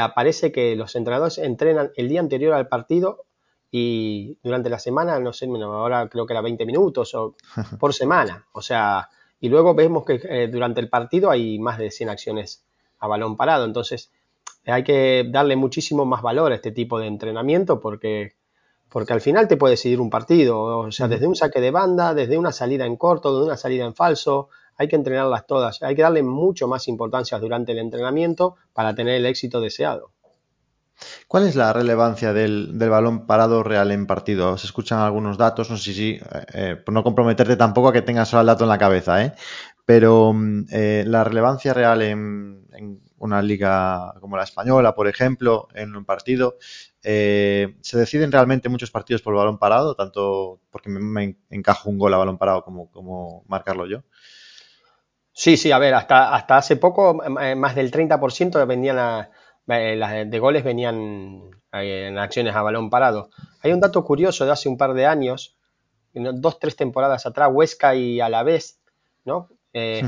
aparece 0.02 0.52
que 0.52 0.76
los 0.76 0.96
entrenadores 0.96 1.38
entrenan 1.38 1.92
el 1.96 2.10
día 2.10 2.20
anterior 2.20 2.54
al 2.54 2.68
partido 2.68 3.26
y 3.72 4.38
durante 4.44 4.70
la 4.70 4.80
semana, 4.80 5.20
no 5.20 5.32
sé, 5.32 5.48
ahora 5.48 6.10
creo 6.10 6.26
que 6.26 6.34
era 6.34 6.42
20 6.42 6.66
minutos 6.66 7.14
o 7.14 7.36
por 7.80 7.94
semana. 7.94 8.48
O 8.52 8.62
sea, 8.62 9.10
y 9.40 9.50
luego 9.50 9.76
vemos 9.76 10.06
que 10.06 10.20
eh, 10.24 10.48
durante 10.52 10.82
el 10.82 10.90
partido 10.90 11.30
hay 11.30 11.60
más 11.60 11.78
de 11.78 11.92
100 11.92 12.10
acciones 12.10 12.66
a 13.00 13.08
balón 13.08 13.38
parado. 13.38 13.66
Entonces, 13.66 14.12
hay 14.66 14.84
que 14.84 15.26
darle 15.30 15.56
muchísimo 15.56 16.06
más 16.06 16.22
valor 16.22 16.52
a 16.52 16.56
este 16.56 16.72
tipo 16.72 17.00
de 17.00 17.08
entrenamiento 17.08 17.80
porque, 17.80 18.36
porque 18.90 19.14
al 19.14 19.22
final 19.22 19.48
te 19.48 19.58
puede 19.58 19.74
decidir 19.74 20.02
un 20.02 20.10
partido. 20.10 20.62
O 20.62 20.92
sea, 20.92 21.08
desde 21.08 21.28
un 21.28 21.36
saque 21.36 21.62
de 21.62 21.72
banda, 21.72 22.14
desde 22.14 22.38
una 22.38 22.52
salida 22.52 22.86
en 22.86 22.98
corto, 22.98 23.34
desde 23.34 23.46
una 23.46 23.58
salida 23.58 23.86
en 23.86 23.94
falso, 23.94 24.50
hay 24.80 24.88
que 24.88 24.96
entrenarlas 24.96 25.46
todas. 25.46 25.84
Hay 25.84 25.94
que 25.94 26.02
darle 26.02 26.24
mucho 26.24 26.68
más 26.68 26.88
importancia 26.88 27.38
durante 27.38 27.74
el 27.74 27.80
entrenamiento 27.80 28.56
para 28.74 28.96
tener 28.96 29.16
el 29.16 29.26
éxito 29.26 29.60
deseado. 29.60 30.14
¿Cuál 31.28 31.48
es 31.48 31.56
la 31.56 31.74
relevancia 31.74 32.32
del, 32.32 32.74
balón 32.78 33.28
parado 33.28 33.62
real 33.62 33.92
en 33.92 34.08
partido? 34.08 34.58
Se 34.58 34.68
escuchan 34.68 35.00
algunos 35.00 35.38
datos, 35.38 35.70
no 35.70 35.78
sé 35.78 35.94
si, 35.94 36.12
eh, 36.12 36.22
eh, 36.54 36.76
por 36.78 36.94
no 36.94 37.04
comprometerte 37.04 37.58
tampoco 37.58 37.90
a 37.90 37.94
que 37.94 38.02
tengas 38.02 38.30
solo 38.30 38.42
el 38.42 38.48
dato 38.48 38.64
en 38.64 38.70
la 38.70 38.78
cabeza, 38.78 39.24
¿eh? 39.24 39.34
pero 39.86 40.32
mm, 40.34 40.66
la 41.06 41.24
relevancia 41.26 41.74
real 41.74 42.02
en, 42.02 42.66
una 43.18 43.42
liga 43.42 44.14
como 44.22 44.38
la 44.38 44.44
española, 44.44 44.96
por 44.96 45.10
ejemplo, 45.10 45.68
en 45.74 45.94
un 45.94 46.06
partido, 46.06 46.58
¿se 47.02 47.98
deciden 47.98 48.32
realmente 48.32 48.70
muchos 48.70 48.92
partidos 48.92 49.22
por 49.22 49.36
balón 49.36 49.58
parado, 49.58 49.94
tanto 49.94 50.62
porque 50.72 50.90
me, 50.90 51.38
encajo 51.50 51.90
un 51.90 51.98
gol 51.98 52.14
a 52.14 52.18
balón 52.18 52.38
parado 52.38 52.64
como, 52.64 52.90
como 52.92 53.44
marcarlo 53.48 53.86
yo? 53.88 54.04
Sí, 55.40 55.56
sí, 55.56 55.72
a 55.72 55.80
ver, 55.80 55.94
hasta, 55.94 56.36
hasta 56.36 56.58
hace 56.58 56.76
poco 56.76 57.14
más 57.14 57.74
del 57.74 57.92
30% 57.92 58.68
vendían 58.68 59.00
a 59.00 59.30
eh, 59.70 59.96
las 59.96 60.30
de 60.30 60.38
goles 60.38 60.66
venían 60.66 61.44
eh, 61.72 62.08
en 62.10 62.18
acciones 62.18 62.54
a 62.54 62.62
balón 62.62 62.90
parado. 62.90 63.30
Hay 63.64 63.72
un 63.72 63.80
dato 63.80 64.04
curioso 64.04 64.44
de 64.44 64.52
hace 64.52 64.68
un 64.68 64.76
par 64.76 64.94
de 64.94 65.06
años, 65.06 65.56
dos, 66.14 66.60
tres 66.60 66.76
temporadas 66.76 67.26
atrás, 67.26 67.52
Huesca 67.54 67.96
y 67.96 68.20
Alavés, 68.20 68.82
¿no? 69.24 69.48
Eh, 69.72 70.02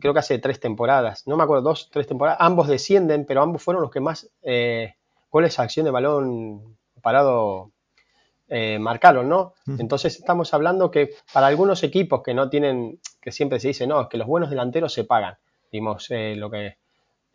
creo 0.00 0.12
que 0.12 0.18
hace 0.18 0.40
tres 0.40 0.58
temporadas, 0.58 1.28
no 1.28 1.36
me 1.36 1.44
acuerdo, 1.44 1.62
dos, 1.62 1.88
tres 1.92 2.08
temporadas, 2.08 2.38
ambos 2.40 2.66
descienden, 2.66 3.24
pero 3.24 3.42
ambos 3.42 3.62
fueron 3.62 3.82
los 3.82 3.92
que 3.92 4.00
más 4.00 4.28
goles 5.30 5.60
a 5.60 5.62
acción 5.62 5.84
de 5.84 5.92
balón 5.92 6.76
parado 7.02 7.70
marcaron, 8.78 9.28
¿no? 9.28 9.54
Entonces 9.78 10.16
estamos 10.16 10.54
hablando 10.54 10.90
que 10.90 11.10
para 11.32 11.48
algunos 11.48 11.82
equipos 11.82 12.22
que 12.22 12.34
no 12.34 12.48
tienen, 12.48 13.00
que 13.20 13.32
siempre 13.32 13.58
se 13.58 13.68
dice, 13.68 13.86
no, 13.86 14.02
es 14.02 14.08
que 14.08 14.18
los 14.18 14.26
buenos 14.26 14.50
delanteros 14.50 14.92
se 14.92 15.04
pagan. 15.04 15.36
Dimos 15.72 16.08
lo 16.10 16.50
que 16.50 16.76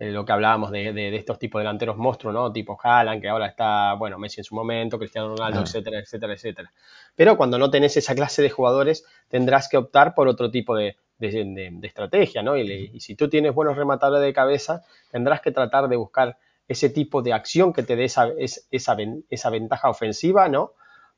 eh, 0.02 0.10
lo 0.10 0.26
que 0.26 0.32
hablábamos 0.32 0.72
de, 0.72 1.16
estos 1.16 1.38
tipos 1.38 1.60
de 1.60 1.64
delanteros 1.66 1.96
monstruos, 1.96 2.34
¿no? 2.34 2.52
Tipo 2.52 2.76
Haaland, 2.82 3.22
que 3.22 3.30
ahora 3.30 3.46
está, 3.46 3.94
bueno, 3.94 4.18
Messi 4.18 4.42
en 4.42 4.46
su 4.46 4.56
momento, 4.56 4.98
Cristiano 4.98 5.28
Ronaldo, 5.36 5.60
ah. 5.60 5.64
etcétera, 5.64 6.00
etcétera, 6.00 6.34
etcétera. 6.34 6.72
Pero 7.16 7.38
cuando 7.38 7.60
no 7.60 7.70
tenés 7.70 7.96
esa 7.98 8.16
clase 8.16 8.42
de 8.42 8.50
jugadores, 8.50 9.06
tendrás 9.28 9.70
que 9.70 9.78
optar 9.78 10.16
por 10.16 10.28
otro 10.28 10.50
tipo 10.50 10.76
de, 10.76 10.98
estrategia, 11.20 12.42
¿no? 12.42 12.58
Y, 12.58 13.00
si 13.00 13.14
tú 13.14 13.30
tienes 13.30 13.54
buenos 13.54 13.78
rematadores 13.78 14.26
de 14.26 14.34
cabeza, 14.34 14.82
tendrás 15.12 15.40
que 15.40 15.52
tratar 15.52 15.88
de 15.88 15.98
buscar 15.98 16.36
ese 16.68 16.90
tipo 16.90 17.22
de 17.22 17.34
acción 17.34 17.72
que 17.72 17.84
te 17.84 17.96
dé 17.96 18.06
esa, 18.06 18.28
esa, 18.40 18.98
esa 19.30 19.50
ventaja 19.52 19.88
ofensiva, 19.88 20.50
¿no? 20.50 20.72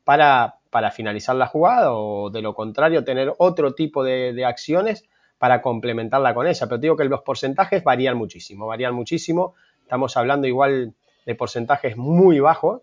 Para, 0.04 0.56
para, 0.70 0.92
finalizar 0.92 1.36
la 1.36 1.48
jugada 1.48 1.94
o 1.94 2.30
de 2.30 2.42
lo 2.42 2.54
contrario 2.54 3.04
tener 3.04 3.34
otro 3.38 3.74
tipo 3.74 4.04
de, 4.04 4.34
de 4.34 4.46
acciones 4.46 5.06
para 5.38 5.62
complementarla 5.62 6.34
con 6.34 6.48
esa. 6.48 6.68
Pero 6.68 6.80
digo 6.80 6.98
que 6.98 7.06
los 7.06 7.22
porcentajes 7.22 7.84
varían 7.84 8.18
muchísimo, 8.18 8.68
varían 8.68 8.94
muchísimo. 8.94 9.56
Estamos 9.82 10.18
hablando 10.18 10.48
igual 10.48 10.94
de 11.26 11.36
porcentajes 11.36 11.96
muy 11.98 12.40
bajos, 12.40 12.82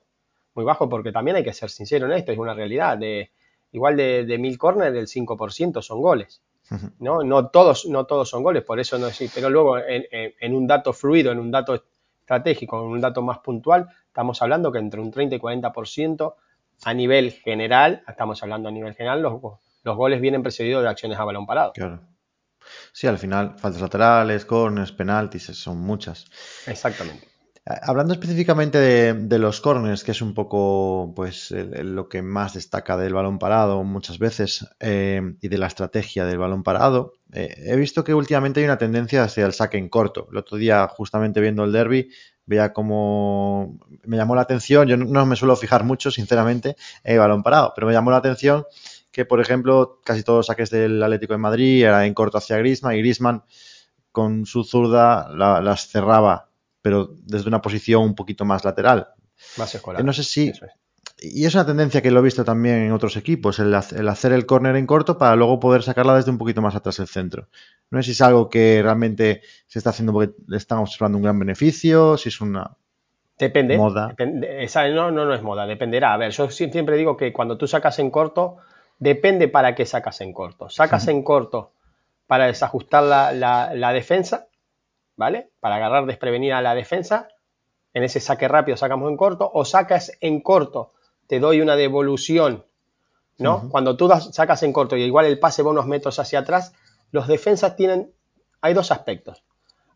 muy 0.55 0.65
bajos 0.65 0.89
porque 0.89 1.13
también 1.13 1.37
hay 1.37 1.45
que 1.45 1.53
ser 1.53 1.71
sincero 1.71 2.07
en 2.07 2.13
esto, 2.13 2.33
es 2.33 2.39
una 2.39 2.55
realidad. 2.55 2.99
De, 2.99 3.31
igual 3.73 3.97
de, 3.97 4.25
de 4.25 4.39
mil 4.39 4.59
corners, 4.59 4.97
el 4.97 5.07
5% 5.07 5.83
son 5.83 6.01
goles. 6.01 6.43
¿no? 6.99 7.23
No, 7.25 7.49
todos, 7.49 7.87
no 7.87 8.05
todos 8.07 8.29
son 8.29 8.43
goles, 8.43 8.63
por 8.63 8.79
eso 8.79 8.99
no 8.99 9.09
es 9.09 9.33
pero 9.35 9.51
luego 9.51 9.79
en, 9.79 10.07
en, 10.11 10.55
un 10.55 10.67
dato 10.67 10.93
fluido, 10.93 11.33
en 11.33 11.39
un 11.39 11.51
dato 11.51 11.83
estratégico, 12.21 12.81
en 12.81 12.91
un 12.91 13.01
dato 13.01 13.23
más 13.23 13.39
puntual, 13.39 13.89
estamos 14.07 14.41
hablando 14.41 14.71
que 14.71 14.79
entre 14.79 15.01
un 15.01 15.11
30 15.11 15.37
y 15.37 15.39
40% 15.41 16.35
a 16.85 16.95
nivel 16.95 17.33
general, 17.33 18.03
estamos 18.07 18.43
hablando 18.43 18.69
a 18.69 18.73
nivel 18.73 18.95
general, 18.95 19.23
los, 19.23 19.41
los 19.85 19.97
goles 19.97 20.21
vienen 20.21 20.43
precedidos 20.43 20.83
de 20.83 20.89
acciones 20.89 21.19
a 21.19 21.25
balón 21.25 21.47
parado. 21.47 21.73
Claro. 21.73 22.01
Sí, 22.93 23.07
al 23.07 23.19
final, 23.19 23.59
faltas 23.59 23.81
laterales, 23.81 24.45
corners, 24.45 24.93
penaltis, 24.93 25.45
son 25.45 25.79
muchas. 25.79 26.27
Exactamente. 26.67 27.31
Hablando 27.67 28.15
específicamente 28.15 28.79
de, 28.79 29.39
los 29.39 29.61
corners, 29.61 30.03
que 30.03 30.13
es 30.13 30.23
un 30.23 30.35
poco 30.35 31.13
pues 31.15 31.51
lo 31.51 32.09
que 32.09 32.23
más 32.23 32.55
destaca 32.55 32.97
del 32.97 33.13
balón 33.13 33.39
parado 33.39 33.85
muchas 33.85 34.19
veces 34.19 34.67
eh, 34.81 35.21
y 35.41 35.49
de 35.49 35.59
la 35.59 35.67
estrategia 35.67 36.25
del 36.25 36.39
balón 36.39 36.63
parado, 36.63 37.13
eh, 37.33 37.55
he 37.67 37.77
visto 37.77 38.03
que 38.03 38.15
últimamente 38.15 38.61
hay 38.61 38.65
una 38.65 38.79
tendencia 38.79 39.23
hacia 39.23 39.45
el 39.45 39.53
saque 39.53 39.77
en 39.77 39.89
corto. 39.89 40.27
El 40.33 40.39
otro 40.39 40.57
día, 40.57 40.89
justamente 40.89 41.41
viendo 41.41 41.63
el 41.63 41.71
derby, 41.73 42.11
veía 42.51 42.73
como 42.73 43.79
me 44.05 44.17
llamó 44.17 44.35
la 44.35 44.43
atención, 44.43 44.89
yo 44.89 44.97
no 44.97 45.25
me 45.25 45.37
suelo 45.37 45.57
fijar 45.57 45.85
mucho, 45.85 46.11
sinceramente, 46.11 46.77
en 47.05 47.15
el 47.15 47.21
balón 47.21 47.43
parado, 47.43 47.73
pero 47.75 47.87
me 47.87 47.93
llamó 47.93 48.11
la 48.11 48.19
atención 48.19 48.67
que, 49.11 49.25
por 49.25 49.41
ejemplo, 49.41 50.01
casi 50.05 50.23
todos 50.23 50.39
los 50.41 50.47
saques 50.47 50.71
del 50.71 51.03
Atlético 51.03 51.33
de 51.33 51.39
Madrid 51.39 51.85
era 51.85 52.07
en 52.07 52.15
corto 52.15 52.39
hacia 52.39 52.59
Grisman 52.59 52.95
y 52.95 52.99
Grisman 52.99 53.45
con 54.13 54.45
su 54.45 54.65
zurda 54.65 55.29
las 55.33 55.89
cerraba 55.89 56.51
pero 56.83 57.15
desde 57.25 57.49
una 57.49 57.61
posición 57.61 58.03
un 58.03 58.15
poquito 58.15 58.45
más 58.45 58.65
lateral. 58.65 59.09
Más 59.57 59.75
escolar. 59.75 60.05
No 60.05 60.13
sé 60.13 60.25
si... 60.25 60.53
Y 61.23 61.45
es 61.45 61.55
una 61.55 61.67
tendencia 61.67 62.01
que 62.01 62.11
lo 62.11 62.21
he 62.21 62.23
visto 62.23 62.45
también 62.45 62.77
en 62.77 62.93
otros 62.93 63.17
equipos, 63.17 63.59
el, 63.59 63.75
hacer 63.75 64.33
el 64.33 64.47
córner 64.47 64.77
en 64.77 64.87
corto 64.87 65.19
para 65.19 65.37
luego 65.37 65.61
poder 65.61 65.83
sacarla 65.83 66.17
desde 66.17 66.31
un 66.31 66.39
poquito 66.39 66.63
más 66.63 66.75
atrás 66.75 66.97
del 66.97 67.09
centro. 67.09 67.49
No 67.91 67.99
sé 68.01 68.07
si 68.07 68.11
es 68.13 68.21
algo 68.23 68.49
que 68.49 68.81
realmente 68.83 69.43
se 69.67 69.79
está 69.79 69.91
haciendo 69.91 70.13
porque 70.13 70.33
le 70.47 70.57
están 70.57 70.79
observando 70.79 71.19
un 71.19 71.25
gran 71.25 71.39
beneficio, 71.39 72.17
si 72.17 72.31
es 72.31 72.41
una 72.41 72.77
Depende. 73.41 73.79
Moda. 73.79 74.15
esa 74.59 74.87
no, 74.89 75.11
no, 75.11 75.25
no 75.25 75.35
es 75.35 75.43
moda, 75.43 75.67
dependerá. 75.67 76.13
A 76.13 76.17
ver, 76.19 76.31
yo 76.31 76.51
siempre 76.51 76.97
digo 76.97 77.17
que 77.17 77.33
cuando 77.33 77.57
tú 77.57 77.67
sacas 77.67 77.99
en 77.99 78.11
corto, 78.11 78.59
depende 78.99 79.49
para 79.49 79.75
qué 79.75 79.87
sacas 79.87 80.21
en 80.21 80.33
corto. 80.35 80.69
Sacas 80.69 81.09
en 81.09 81.23
corto 81.23 81.73
para 82.27 82.47
desajustar 82.47 83.03
la, 83.03 83.33
la, 83.33 83.75
la 83.75 83.93
defensa, 83.93 84.49
¿vale? 85.17 85.51
Para 85.59 85.77
agarrar 85.77 86.05
desprevenida 86.05 86.59
a 86.59 86.63
la 86.63 86.75
defensa. 86.75 87.29
En 87.95 88.05
ese 88.05 88.21
saque 88.21 88.47
rápido 88.47 88.77
sacamos 88.77 89.11
en 89.11 89.17
corto. 89.17 89.51
O 89.53 89.65
sacas 89.65 90.13
en 90.21 90.43
corto, 90.43 90.93
te 91.31 91.39
doy 91.39 91.61
una 91.61 91.77
devolución, 91.77 92.65
¿no? 93.39 93.69
Cuando 93.71 93.97
tú 93.97 94.11
sacas 94.33 94.65
en 94.65 94.73
corto 94.73 94.97
y 94.97 95.05
igual 95.05 95.27
el 95.27 95.39
pase 95.39 95.63
va 95.63 95.71
unos 95.71 95.87
metros 95.87 96.19
hacia 96.19 96.41
atrás, 96.41 96.73
los 97.13 97.29
defensas 97.29 97.77
tienen. 97.77 98.13
Hay 98.61 98.75
dos 98.75 98.91
aspectos. 98.91 99.45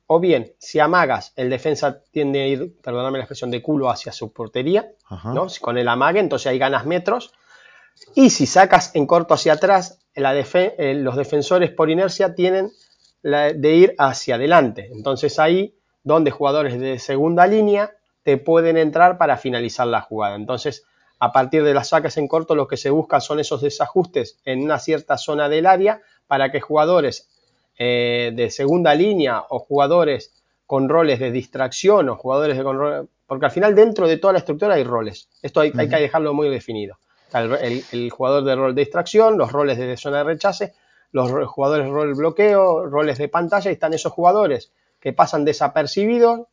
O 0.07 0.20
bien, 0.20 0.55
si 0.61 0.79
amagas, 0.79 1.33
el 1.35 1.51
defensa 1.51 2.05
tiende 2.12 2.40
a 2.40 2.47
ir, 2.47 2.81
perdóname 2.81 3.18
la 3.18 3.25
expresión, 3.25 3.51
de 3.51 3.61
culo 3.62 3.90
hacia 3.90 4.12
su 4.12 4.33
portería, 4.33 4.92
¿no? 5.25 5.49
Con 5.61 5.77
el 5.77 5.88
amague, 5.88 6.20
entonces 6.20 6.47
ahí 6.47 6.59
ganas 6.59 6.87
metros. 6.87 7.33
Y 8.14 8.31
si 8.31 8.47
sacas 8.47 8.94
en 8.94 9.09
corto 9.09 9.35
hacia 9.35 9.55
atrás, 9.55 9.99
eh, 10.14 10.94
los 10.94 11.16
defensores 11.16 11.73
por 11.73 11.90
inercia 11.90 12.37
tienen 12.37 12.70
de 13.25 13.75
ir 13.75 13.97
hacia 13.99 14.37
adelante. 14.37 14.88
Entonces 14.92 15.40
ahí 15.40 15.75
donde 16.05 16.31
jugadores 16.31 16.79
de 16.79 17.01
segunda 17.01 17.44
línea 17.49 17.90
te 18.23 18.37
pueden 18.37 18.77
entrar 18.77 19.18
para 19.18 19.37
finalizar 19.37 19.88
la 19.88 20.01
jugada. 20.01 20.37
Entonces, 20.37 20.87
a 21.18 21.33
partir 21.33 21.64
de 21.64 21.74
las 21.74 21.88
sacas 21.88 22.16
en 22.16 22.29
corto, 22.29 22.55
lo 22.55 22.68
que 22.68 22.77
se 22.77 22.90
busca 22.90 23.20
son 23.20 23.40
esos 23.40 23.62
desajustes 23.62 24.38
en 24.44 24.62
una 24.62 24.79
cierta 24.79 25.16
zona 25.16 25.48
del 25.48 25.66
área 25.66 26.03
para 26.27 26.50
que 26.50 26.61
jugadores 26.61 27.29
eh, 27.79 28.33
de 28.35 28.50
segunda 28.50 28.94
línea 28.94 29.42
o 29.48 29.59
jugadores 29.59 30.33
con 30.66 30.88
roles 30.88 31.18
de 31.18 31.31
distracción 31.31 32.09
o 32.09 32.16
jugadores 32.16 32.57
de 32.57 32.64
con 32.64 33.09
porque 33.27 33.46
al 33.46 33.53
final 33.53 33.74
dentro 33.74 34.07
de 34.07 34.18
toda 34.18 34.33
la 34.33 34.38
estructura 34.40 34.74
hay 34.74 34.85
roles. 34.85 35.29
Esto 35.42 35.61
hay, 35.61 35.72
que 35.72 35.87
dejarlo 35.87 36.35
muy 36.35 36.50
definido. 36.50 36.98
El, 37.33 37.83
el, 37.90 38.11
jugador 38.11 38.44
de 38.44 38.55
rol 38.55 38.74
de 38.74 38.83
distracción, 38.83 39.38
los 39.38 39.50
roles 39.50 39.79
de 39.79 39.96
zona 39.96 40.18
de 40.18 40.24
rechace, 40.24 40.74
los 41.11 41.31
jugadores 41.48 41.88
rol 41.88 42.14
bloqueo, 42.14 42.87
roles 42.87 43.18
de 43.18 43.29
pantalla, 43.29 43.70
y 43.70 43.74
están 43.74 43.94
esos 43.94 44.12
jugadores 44.12 44.72
que 45.00 45.12
pasan 45.12 45.44
desapercibidos, 45.44 46.46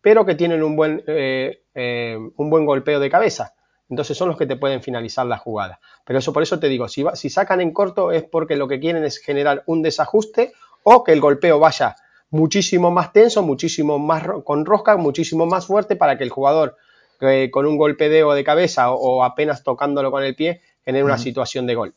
pero 0.00 0.24
que 0.24 0.34
tienen 0.34 0.62
un 0.62 0.76
buen, 0.76 1.02
eh, 1.06 1.62
eh, 1.74 2.16
un 2.36 2.50
buen 2.50 2.66
golpeo 2.66 3.00
de 3.00 3.10
cabeza. 3.10 3.54
Entonces 3.88 4.16
son 4.16 4.28
los 4.28 4.36
que 4.36 4.46
te 4.46 4.56
pueden 4.56 4.82
finalizar 4.82 5.26
la 5.26 5.38
jugada. 5.38 5.80
Pero 6.04 6.18
eso 6.18 6.32
por 6.32 6.42
eso 6.42 6.58
te 6.58 6.68
digo, 6.68 6.88
si, 6.88 7.04
si 7.14 7.30
sacan 7.30 7.60
en 7.60 7.72
corto 7.72 8.12
es 8.12 8.24
porque 8.24 8.56
lo 8.56 8.68
que 8.68 8.80
quieren 8.80 9.04
es 9.04 9.18
generar 9.18 9.62
un 9.66 9.82
desajuste 9.82 10.52
o 10.82 11.04
que 11.04 11.12
el 11.12 11.20
golpeo 11.20 11.58
vaya 11.58 11.96
muchísimo 12.30 12.90
más 12.90 13.12
tenso, 13.12 13.42
muchísimo 13.42 13.98
más 13.98 14.24
con 14.44 14.66
rosca, 14.66 14.96
muchísimo 14.96 15.46
más 15.46 15.66
fuerte 15.66 15.96
para 15.96 16.18
que 16.18 16.24
el 16.24 16.30
jugador 16.30 16.76
eh, 17.20 17.50
con 17.50 17.66
un 17.66 17.76
golpedeo 17.76 18.32
de 18.32 18.44
cabeza 18.44 18.92
o, 18.92 19.24
apenas 19.24 19.62
tocándolo 19.62 20.10
con 20.10 20.22
el 20.22 20.36
pie 20.36 20.60
genere 20.84 21.04
una 21.04 21.18
situación 21.18 21.66
de 21.66 21.74
gol. 21.74 21.94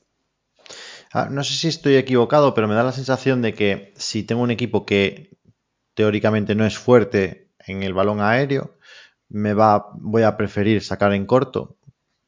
Ah, 1.14 1.28
no 1.30 1.44
sé 1.44 1.54
si 1.54 1.68
estoy 1.68 1.96
equivocado, 1.96 2.54
pero 2.54 2.68
me 2.68 2.76
da 2.76 2.84
la 2.84 2.92
sensación 2.92 3.42
de 3.42 3.54
que 3.54 3.94
si 3.98 4.24
tengo 4.24 4.42
un 4.42 4.52
equipo 4.52 4.86
que 4.86 5.38
teóricamente 5.94 6.56
no 6.56 6.66
es 6.66 6.78
fuerte 6.78 7.52
en 7.60 7.84
el 7.84 7.94
balón 7.94 8.22
aéreo, 8.22 8.78
me 9.30 9.54
va, 9.54 9.90
voy 9.96 10.24
a 10.24 10.38
preferir 10.38 10.84
sacar 10.84 11.14
en 11.14 11.26
corto 11.26 11.78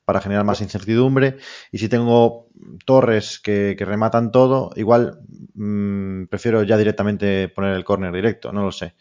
para 0.06 0.22
generar 0.22 0.44
más 0.44 0.62
incertidumbre. 0.62 1.38
Y 1.72 1.78
si 1.78 1.90
tengo 1.90 2.48
torres 2.86 3.40
que, 3.40 3.76
rematan 3.80 4.32
todo, 4.32 4.72
igual 4.76 5.20
mm, 5.56 6.26
prefiero 6.26 6.64
ya 6.64 6.78
directamente 6.78 7.50
poner 7.50 7.74
el 7.76 7.84
córner 7.84 8.12
directo, 8.12 8.52
no 8.52 8.64
lo 8.64 8.72
sé. 8.72 8.96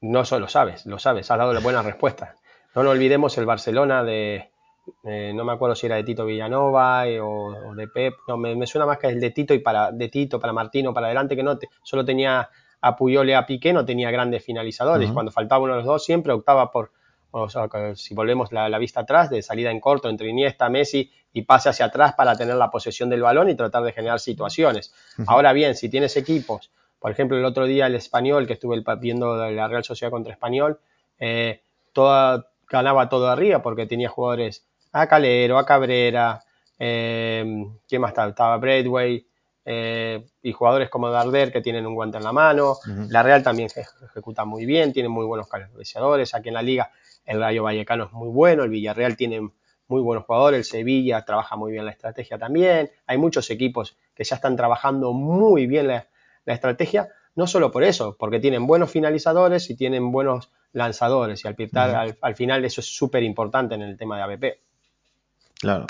No 0.00 0.24
solo 0.24 0.48
sabes, 0.48 0.86
lo 0.86 0.98
sabes, 0.98 1.30
has 1.30 1.38
dado 1.38 1.52
la 1.52 1.60
buena 1.60 1.82
respuesta. 1.82 2.36
No 2.74 2.82
nos 2.84 2.92
olvidemos 2.92 3.36
el 3.38 3.46
Barcelona 3.46 4.04
de, 4.04 4.50
eh, 5.04 5.32
no 5.34 5.44
me 5.44 5.52
acuerdo 5.52 5.74
si 5.74 5.86
era 5.86 5.96
de 5.96 6.04
Tito 6.04 6.24
Villanova 6.24 7.06
eh, 7.08 7.20
o, 7.20 7.74
de 7.74 7.88
Pep, 7.88 8.14
no, 8.28 8.36
me, 8.36 8.66
suena 8.66 8.86
más 8.86 8.98
que 8.98 9.08
el 9.08 9.20
de 9.20 9.30
Tito 9.30 9.54
y 9.54 9.58
para, 9.58 9.90
de 9.90 10.08
Tito, 10.08 10.38
para 10.38 10.52
Martino, 10.52 10.94
para 10.94 11.06
adelante, 11.06 11.34
que 11.34 11.42
no, 11.42 11.58
solo 11.82 12.04
tenía 12.04 12.48
a 12.80 12.96
Puyol 12.96 13.28
y 13.28 13.32
a 13.32 13.44
Piqué, 13.46 13.72
no 13.72 13.84
tenía 13.84 14.10
grandes 14.10 14.44
finalizadores. 14.44 15.10
Cuando 15.10 15.32
faltaba 15.32 15.64
uno 15.64 15.72
de 15.72 15.78
los 15.78 15.86
dos, 15.86 16.04
siempre 16.04 16.32
optaba 16.32 16.70
por, 16.70 16.92
o 17.30 17.48
sea, 17.48 17.68
si 17.94 18.14
volvemos 18.14 18.52
la, 18.52 18.78
vista 18.78 19.00
atrás, 19.00 19.30
de 19.30 19.42
salida 19.42 19.70
en 19.70 19.80
corto 19.80 20.08
entre 20.08 20.28
Iniesta, 20.28 20.68
Messi 20.68 21.10
y 21.32 21.42
pase 21.42 21.68
hacia 21.68 21.86
atrás 21.86 22.14
para 22.14 22.36
tener 22.36 22.56
la 22.56 22.70
posesión 22.70 23.10
del 23.10 23.22
balón 23.22 23.50
y 23.50 23.54
tratar 23.54 23.82
de 23.82 23.92
generar 23.92 24.20
situaciones. 24.20 24.94
Ahora 25.26 25.52
bien, 25.52 25.74
si 25.74 25.88
tienes 25.88 26.16
equipos, 26.16 26.70
por 26.98 27.10
ejemplo, 27.10 27.36
el 27.36 27.44
otro 27.44 27.66
día 27.66 27.86
el 27.86 27.94
español, 27.94 28.46
que 28.46 28.54
estuve 28.54 28.82
viendo 29.00 29.36
la 29.50 29.68
Real 29.68 29.84
Sociedad 29.84 30.10
contra 30.10 30.32
Español, 30.32 30.80
eh, 31.18 31.62
toda, 31.92 32.48
ganaba 32.68 33.08
todo 33.08 33.28
arriba 33.28 33.62
porque 33.62 33.86
tenía 33.86 34.08
jugadores 34.08 34.66
a 34.92 35.06
Calero, 35.06 35.58
a 35.58 35.66
Cabrera, 35.66 36.42
eh, 36.78 37.66
¿quién 37.86 38.00
más 38.00 38.10
estaba? 38.10 38.28
Estaba 38.28 38.56
Bradway, 38.56 39.28
eh, 39.70 40.26
y 40.42 40.52
jugadores 40.52 40.88
como 40.88 41.10
Darder 41.10 41.52
que 41.52 41.60
tienen 41.60 41.86
un 41.86 41.94
guante 41.94 42.16
en 42.16 42.24
la 42.24 42.32
mano. 42.32 42.78
La 43.10 43.22
Real 43.22 43.42
también 43.42 43.68
ejecuta 43.76 44.46
muy 44.46 44.64
bien, 44.64 44.94
tiene 44.94 45.10
muy 45.10 45.26
buenos 45.26 45.46
cabeceadores. 45.46 46.34
Aquí 46.34 46.48
en 46.48 46.54
la 46.54 46.62
liga 46.62 46.90
el 47.28 47.40
Rayo 47.40 47.62
Vallecano 47.62 48.04
es 48.04 48.12
muy 48.12 48.28
bueno, 48.28 48.64
el 48.64 48.70
Villarreal 48.70 49.16
tiene 49.16 49.40
muy 49.86 50.02
buenos 50.02 50.24
jugadores, 50.24 50.58
el 50.58 50.64
Sevilla 50.64 51.24
trabaja 51.24 51.56
muy 51.56 51.72
bien 51.72 51.84
la 51.84 51.92
estrategia 51.92 52.38
también. 52.38 52.90
Hay 53.06 53.18
muchos 53.18 53.50
equipos 53.50 53.96
que 54.14 54.24
ya 54.24 54.36
están 54.36 54.56
trabajando 54.56 55.12
muy 55.12 55.66
bien 55.66 55.88
la, 55.88 56.08
estrategia, 56.46 57.10
no 57.34 57.46
solo 57.46 57.70
por 57.70 57.84
eso, 57.84 58.16
porque 58.18 58.40
tienen 58.40 58.66
buenos 58.66 58.90
finalizadores 58.90 59.68
y 59.68 59.76
tienen 59.76 60.10
buenos 60.10 60.50
lanzadores. 60.72 61.44
Y 61.44 61.48
al, 61.48 62.16
al 62.22 62.34
final 62.34 62.64
eso 62.64 62.80
es 62.80 62.86
súper 62.86 63.22
importante 63.22 63.74
en 63.74 63.82
el 63.82 63.98
tema 63.98 64.16
de 64.16 64.22
ABP. 64.22 64.44
Claro. 65.60 65.86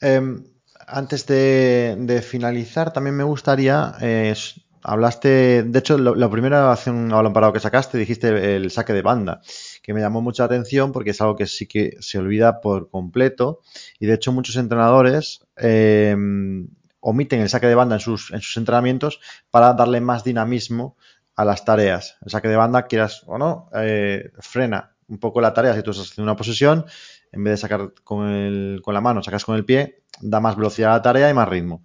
Em, 0.00 0.42
antes 0.86 1.26
de, 1.26 2.24
finalizar, 2.26 2.92
también 2.92 3.16
me 3.16 3.24
gustaría. 3.24 3.94
Eh, 4.00 4.34
hablaste. 4.82 5.62
De 5.62 5.78
hecho, 5.78 5.98
la 5.98 6.30
primera 6.30 6.72
hace 6.72 6.90
un 6.90 7.10
balón 7.10 7.32
parado 7.32 7.52
que 7.52 7.60
sacaste, 7.60 7.98
dijiste 7.98 8.56
el 8.56 8.70
saque 8.70 8.92
de 8.92 9.02
banda, 9.02 9.42
que 9.90 9.94
me 9.94 10.00
llamó 10.00 10.22
mucha 10.22 10.44
atención 10.44 10.92
porque 10.92 11.10
es 11.10 11.20
algo 11.20 11.34
que 11.34 11.46
sí 11.46 11.66
que 11.66 11.96
se 11.98 12.16
olvida 12.16 12.60
por 12.60 12.90
completo. 12.90 13.60
Y 13.98 14.06
de 14.06 14.14
hecho, 14.14 14.30
muchos 14.30 14.54
entrenadores. 14.54 15.44
Em, 15.56 16.68
omiten 17.00 17.40
el 17.40 17.48
saque 17.48 17.66
de 17.66 17.74
banda 17.74 17.96
en 17.96 18.00
sus, 18.00 18.30
en 18.30 18.40
sus 18.40 18.56
entrenamientos 18.56 19.20
para 19.50 19.72
darle 19.72 20.00
más 20.00 20.22
dinamismo 20.22 20.96
a 21.34 21.44
las 21.44 21.64
tareas. 21.64 22.18
El 22.24 22.30
saque 22.30 22.46
de 22.46 22.54
banda, 22.54 22.86
quieras 22.86 23.24
o 23.26 23.36
no, 23.36 23.68
eh, 23.74 24.30
frena 24.38 24.94
un 25.08 25.18
poco 25.18 25.40
la 25.40 25.52
tarea, 25.52 25.74
si 25.74 25.82
tú 25.82 25.90
estás 25.90 26.08
haciendo 26.08 26.30
una 26.30 26.36
posesión, 26.36 26.84
en 27.32 27.42
vez 27.42 27.54
de 27.54 27.56
sacar 27.56 27.92
con, 28.04 28.28
el, 28.28 28.80
con 28.84 28.94
la 28.94 29.00
mano, 29.00 29.24
sacas 29.24 29.44
con 29.44 29.56
el 29.56 29.64
pie, 29.64 30.04
da 30.20 30.38
más 30.38 30.54
velocidad 30.54 30.92
a 30.92 30.96
la 30.98 31.02
tarea 31.02 31.28
y 31.28 31.34
más 31.34 31.48
ritmo. 31.48 31.84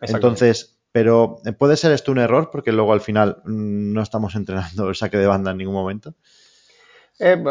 Entonces, 0.00 0.78
pero 0.90 1.42
eh, 1.44 1.52
¿puede 1.52 1.76
ser 1.76 1.92
esto 1.92 2.10
un 2.10 2.18
error? 2.18 2.50
Porque 2.50 2.72
luego 2.72 2.92
al 2.92 3.02
final 3.02 3.42
mm, 3.44 3.92
no 3.92 4.02
estamos 4.02 4.34
entrenando 4.34 4.88
el 4.88 4.96
saque 4.96 5.18
de 5.18 5.28
banda 5.28 5.52
en 5.52 5.58
ningún 5.58 5.74
momento. 5.74 6.16
Eh, 7.18 7.42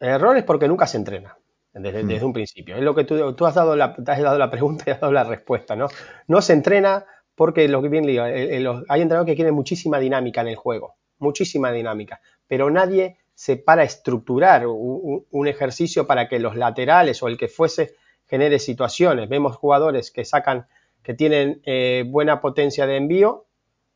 error 0.00 0.36
es 0.36 0.44
porque 0.44 0.68
nunca 0.68 0.86
se 0.86 0.96
entrena. 0.96 1.36
Hmm. 1.72 1.82
Desde, 1.82 2.24
un 2.24 2.32
principio. 2.32 2.76
Es 2.76 2.82
lo 2.82 2.94
que 2.94 3.04
tú, 3.04 3.34
tú 3.34 3.46
has 3.46 3.54
dado 3.54 3.76
la, 3.76 3.94
te 3.94 4.10
has 4.10 4.20
dado 4.20 4.38
la 4.38 4.50
pregunta 4.52 4.84
y 4.86 4.90
has 4.90 5.00
dado 5.00 5.12
la 5.12 5.24
respuesta, 5.24 5.76
¿no? 5.76 5.88
No 6.26 6.42
se 6.42 6.52
entrena 6.52 7.04
porque 7.40 7.68
lo 7.68 7.80
que 7.80 7.88
bien 7.88 8.04
digo, 8.04 8.22
hay 8.22 9.00
entrenadores 9.00 9.24
que 9.24 9.34
quieren 9.34 9.54
muchísima 9.54 9.98
dinámica 9.98 10.42
en 10.42 10.48
el 10.48 10.56
juego, 10.56 10.96
muchísima 11.18 11.72
dinámica, 11.72 12.20
pero 12.46 12.68
nadie 12.68 13.16
se 13.32 13.56
para 13.56 13.80
a 13.80 13.86
estructurar 13.86 14.66
un, 14.66 15.48
ejercicio 15.48 16.06
para 16.06 16.28
que 16.28 16.38
los 16.38 16.56
laterales 16.56 17.22
o 17.22 17.28
el 17.28 17.38
que 17.38 17.48
fuese 17.48 17.94
genere 18.26 18.58
situaciones. 18.58 19.30
Vemos 19.30 19.56
jugadores 19.56 20.10
que 20.10 20.26
sacan, 20.26 20.66
que 21.02 21.14
tienen 21.14 21.62
eh, 21.64 22.04
buena 22.06 22.42
potencia 22.42 22.86
de 22.86 22.96
envío, 22.96 23.46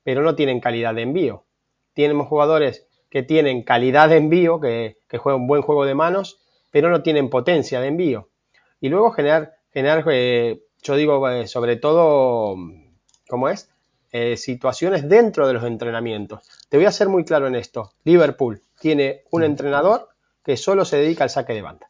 pero 0.02 0.22
no 0.22 0.34
tienen 0.34 0.60
calidad 0.60 0.94
de 0.94 1.02
envío. 1.02 1.44
Tenemos 1.92 2.28
jugadores 2.28 2.88
que 3.14 3.22
tienen 3.22 3.62
calidad 3.62 4.08
de 4.08 4.16
envío, 4.16 4.58
que, 4.58 4.98
que 5.08 5.18
juegan 5.18 5.42
un 5.42 5.46
buen 5.46 5.62
juego 5.62 5.84
de 5.84 5.94
manos, 5.94 6.40
pero 6.72 6.90
no 6.90 7.00
tienen 7.00 7.30
potencia 7.30 7.80
de 7.80 7.86
envío. 7.86 8.28
Y 8.80 8.88
luego 8.88 9.12
generar, 9.12 9.54
generar 9.72 10.04
eh, 10.10 10.64
yo 10.82 10.96
digo, 10.96 11.28
eh, 11.30 11.46
sobre 11.46 11.76
todo, 11.76 12.56
¿cómo 13.28 13.48
es? 13.48 13.70
Eh, 14.10 14.36
situaciones 14.36 15.08
dentro 15.08 15.46
de 15.46 15.54
los 15.54 15.62
entrenamientos. 15.62 16.40
Te 16.68 16.76
voy 16.76 16.86
a 16.86 16.90
ser 16.90 17.08
muy 17.08 17.24
claro 17.24 17.46
en 17.46 17.54
esto. 17.54 17.92
Liverpool 18.02 18.64
tiene 18.80 19.22
un 19.30 19.44
entrenador 19.44 20.08
que 20.44 20.56
solo 20.56 20.84
se 20.84 20.96
dedica 20.96 21.22
al 21.22 21.30
saque 21.30 21.54
de 21.54 21.62
banda. 21.62 21.88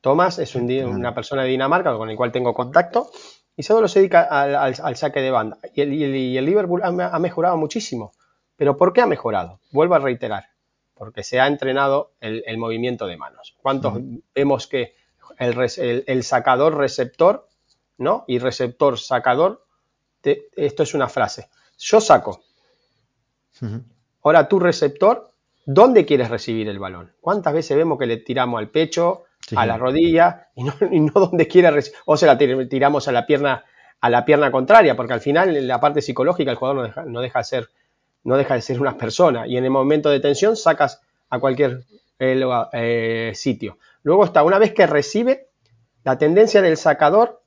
Tomás 0.00 0.38
es 0.38 0.54
una 0.54 1.16
persona 1.16 1.42
de 1.42 1.48
Dinamarca 1.48 1.96
con 1.96 2.10
el 2.10 2.16
cual 2.16 2.30
tengo 2.30 2.54
contacto 2.54 3.10
y 3.56 3.64
solo 3.64 3.88
se 3.88 3.98
dedica 3.98 4.22
al, 4.22 4.94
saque 4.94 5.20
de 5.20 5.32
banda. 5.32 5.58
Y 5.74 5.80
el, 5.80 6.46
Liverpool 6.46 6.82
ha, 6.84 7.18
mejorado 7.18 7.56
muchísimo. 7.56 8.12
¿Pero 8.60 8.76
por 8.76 8.92
qué 8.92 9.00
ha 9.00 9.06
mejorado? 9.06 9.58
Vuelvo 9.70 9.94
a 9.94 10.00
reiterar 10.00 10.50
porque 10.92 11.22
se 11.22 11.40
ha 11.40 11.46
entrenado 11.46 12.12
el, 12.20 12.58
movimiento 12.58 13.06
de 13.06 13.16
manos. 13.16 13.56
¿Cuántos 13.62 13.94
vemos 14.34 14.66
que 14.66 14.96
el, 15.38 16.22
sacador 16.24 16.76
receptor, 16.76 17.48
¿no? 17.96 18.26
Y 18.28 18.38
receptor 18.38 18.98
sacador, 18.98 19.64
esto 20.22 20.82
es 20.82 20.92
una 20.92 21.08
frase. 21.08 21.48
Yo 21.78 22.02
saco. 22.02 22.42
Ahora 24.22 24.46
tú 24.46 24.60
receptor, 24.60 25.32
¿dónde 25.64 26.04
quieres 26.04 26.28
recibir 26.28 26.68
el 26.68 26.78
balón? 26.78 27.14
¿Cuántas 27.18 27.54
veces 27.54 27.78
vemos 27.78 27.98
que 27.98 28.04
le 28.04 28.18
tiramos 28.18 28.58
al 28.58 28.68
pecho, 28.68 29.24
a 29.56 29.64
la 29.64 29.78
rodilla 29.78 30.48
y 30.54 30.64
no, 30.64 30.74
y 30.90 31.00
no 31.00 31.12
donde 31.14 31.48
quiere 31.48 31.70
recibir? 31.70 31.98
O 32.04 32.18
se 32.18 32.26
la 32.26 32.36
tiramos 32.36 33.08
a 33.08 33.12
la 33.12 33.24
pierna 33.24 33.64
a 34.02 34.10
la 34.10 34.26
pierna 34.26 34.50
contraria, 34.50 34.96
porque 34.96 35.14
al 35.14 35.20
final 35.20 35.56
en 35.56 35.66
la 35.66 35.80
parte 35.80 36.02
psicológica 36.02 36.50
el 36.50 36.58
jugador 36.58 36.76
no 36.76 36.82
deja, 36.82 37.04
no 37.04 37.20
deja 37.20 37.38
de 37.38 37.44
ser 37.44 37.70
no 38.24 38.36
deja 38.36 38.54
de 38.54 38.62
ser 38.62 38.80
una 38.80 38.96
persona 38.96 39.46
y 39.46 39.56
en 39.56 39.64
el 39.64 39.70
momento 39.70 40.10
de 40.10 40.20
tensión 40.20 40.56
sacas 40.56 41.00
a 41.28 41.38
cualquier 41.38 41.84
eh, 42.18 42.40
eh, 42.72 43.32
sitio. 43.34 43.78
Luego 44.02 44.24
está, 44.24 44.42
una 44.42 44.58
vez 44.58 44.72
que 44.72 44.86
recibe, 44.86 45.48
la 46.04 46.18
tendencia 46.18 46.62
del 46.62 46.76
sacador 46.76 47.42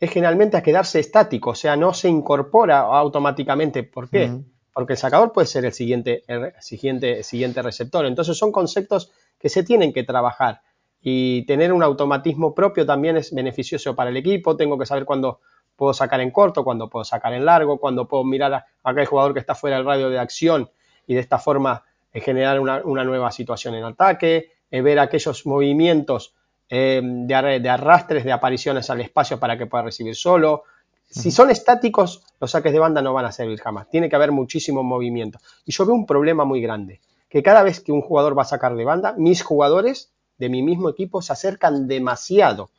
es 0.00 0.10
generalmente 0.10 0.56
a 0.56 0.62
quedarse 0.62 1.00
estático, 1.00 1.50
o 1.50 1.54
sea, 1.54 1.76
no 1.76 1.92
se 1.92 2.08
incorpora 2.08 2.80
automáticamente. 2.80 3.82
¿Por 3.82 4.08
qué? 4.08 4.30
Porque 4.72 4.92
el 4.92 4.98
sacador 4.98 5.32
puede 5.32 5.46
ser 5.46 5.64
el 5.64 5.72
siguiente, 5.72 6.22
el 6.28 6.52
siguiente, 6.60 7.22
siguiente 7.24 7.62
receptor. 7.62 8.06
Entonces 8.06 8.36
son 8.38 8.52
conceptos 8.52 9.10
que 9.38 9.48
se 9.48 9.64
tienen 9.64 9.92
que 9.92 10.04
trabajar 10.04 10.62
y 11.00 11.44
tener 11.46 11.72
un 11.72 11.82
automatismo 11.82 12.54
propio 12.54 12.86
también 12.86 13.16
es 13.16 13.32
beneficioso 13.32 13.94
para 13.94 14.10
el 14.10 14.16
equipo. 14.16 14.56
Tengo 14.56 14.78
que 14.78 14.86
saber 14.86 15.04
cuándo 15.04 15.40
puedo 15.78 15.94
sacar 15.94 16.20
en 16.20 16.32
corto, 16.32 16.64
cuando 16.64 16.90
puedo 16.90 17.04
sacar 17.04 17.32
en 17.32 17.44
largo, 17.44 17.78
cuando 17.78 18.08
puedo 18.08 18.24
mirar 18.24 18.52
a 18.52 18.66
aquel 18.82 19.06
jugador 19.06 19.32
que 19.32 19.38
está 19.38 19.54
fuera 19.54 19.76
del 19.76 19.86
radio 19.86 20.10
de 20.10 20.18
acción 20.18 20.68
y 21.06 21.14
de 21.14 21.20
esta 21.20 21.38
forma 21.38 21.84
eh, 22.12 22.20
generar 22.20 22.58
una, 22.58 23.04
nueva 23.04 23.30
situación 23.30 23.76
en 23.76 23.84
ataque, 23.84 24.50
eh, 24.72 24.82
ver 24.82 24.98
aquellos 24.98 25.46
movimientos 25.46 26.34
eh, 26.68 27.00
de, 27.02 27.60
de, 27.60 27.68
arrastres, 27.68 28.24
de 28.24 28.32
apariciones 28.32 28.90
al 28.90 29.00
espacio 29.00 29.38
para 29.38 29.56
que 29.56 29.66
pueda 29.66 29.84
recibir 29.84 30.16
solo. 30.16 30.64
Si 31.08 31.30
son 31.30 31.48
estáticos, 31.48 32.24
los 32.40 32.50
saques 32.50 32.72
de 32.72 32.80
banda 32.80 33.00
no 33.00 33.14
van 33.14 33.26
a 33.26 33.32
servir 33.32 33.60
jamás. 33.60 33.88
Tiene 33.88 34.08
que 34.08 34.16
haber 34.16 34.32
muchísimo 34.32 34.82
movimiento. 34.82 35.38
Y 35.64 35.70
yo 35.70 35.86
veo 35.86 35.94
un 35.94 36.06
problema 36.06 36.44
muy 36.44 36.60
grande, 36.60 37.00
que 37.28 37.40
cada 37.44 37.62
vez 37.62 37.80
que 37.80 37.92
un 37.92 38.02
jugador 38.02 38.36
va 38.36 38.42
a 38.42 38.46
sacar 38.46 38.74
de 38.74 38.84
banda, 38.84 39.14
mis 39.16 39.42
jugadores 39.44 40.12
de 40.38 40.48
mi 40.48 40.60
mismo 40.64 40.88
equipo 40.88 41.22
se 41.22 41.32
acercan 41.32 41.86
demasiado 41.86 42.70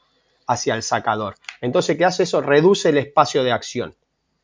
hacia 0.50 0.74
el 0.74 0.82
sacador. 0.82 1.36
Entonces, 1.62 1.96
¿qué 1.96 2.06
hace 2.06 2.24
eso? 2.24 2.42
Reduce 2.42 2.90
el 2.90 2.98
espacio 2.98 3.44
de 3.44 3.52
acción. 3.52 3.96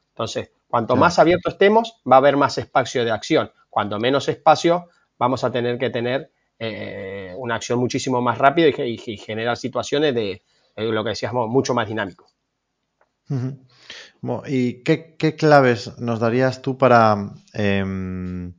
Entonces, 0.10 0.52
cuanto 0.68 0.96
más 0.96 1.18
abierto 1.18 1.50
estemos, 1.50 2.00
va 2.10 2.18
a 2.18 2.20
haber 2.20 2.38
más 2.38 2.60
espacio 2.60 3.04
de 3.04 3.10
acción. 3.12 3.52
Cuanto 3.72 4.00
menos 4.00 4.30
espacio, 4.30 4.89
vamos 5.18 5.44
a 5.44 5.52
tener 5.52 5.80
que 5.80 5.89
tener 5.89 6.32
eh, 6.60 7.34
una 7.38 7.56
acción 7.56 7.80
muchísimo 7.80 8.22
más 8.22 8.38
rápida 8.38 8.68
y, 8.86 8.98
generar 9.18 9.58
situaciones 9.58 10.13
de, 10.13 10.44
lo 10.76 11.04
que 11.04 11.10
decíamos, 11.10 11.50
mucho 11.50 11.74
más 11.74 11.88
dinámico. 11.88 12.28
¿Y 14.48 14.84
qué, 14.84 15.36
claves 15.36 15.98
nos 15.98 16.20
darías 16.20 16.62
tú 16.62 16.78
para, 16.78 17.34
em, 17.54 18.54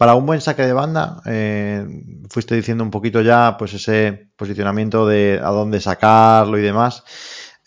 para 0.00 0.14
un 0.14 0.24
buen 0.24 0.40
saque 0.40 0.62
de 0.62 0.72
banda, 0.72 1.20
eh, 1.26 1.86
fuiste 2.30 2.54
diciendo 2.54 2.82
un 2.82 2.90
poquito 2.90 3.20
ya, 3.20 3.56
pues 3.58 3.74
ese 3.74 4.30
posicionamiento 4.34 5.06
de 5.06 5.38
a 5.44 5.50
dónde 5.50 5.78
sacarlo 5.78 6.58
y 6.58 6.62
demás. 6.62 7.04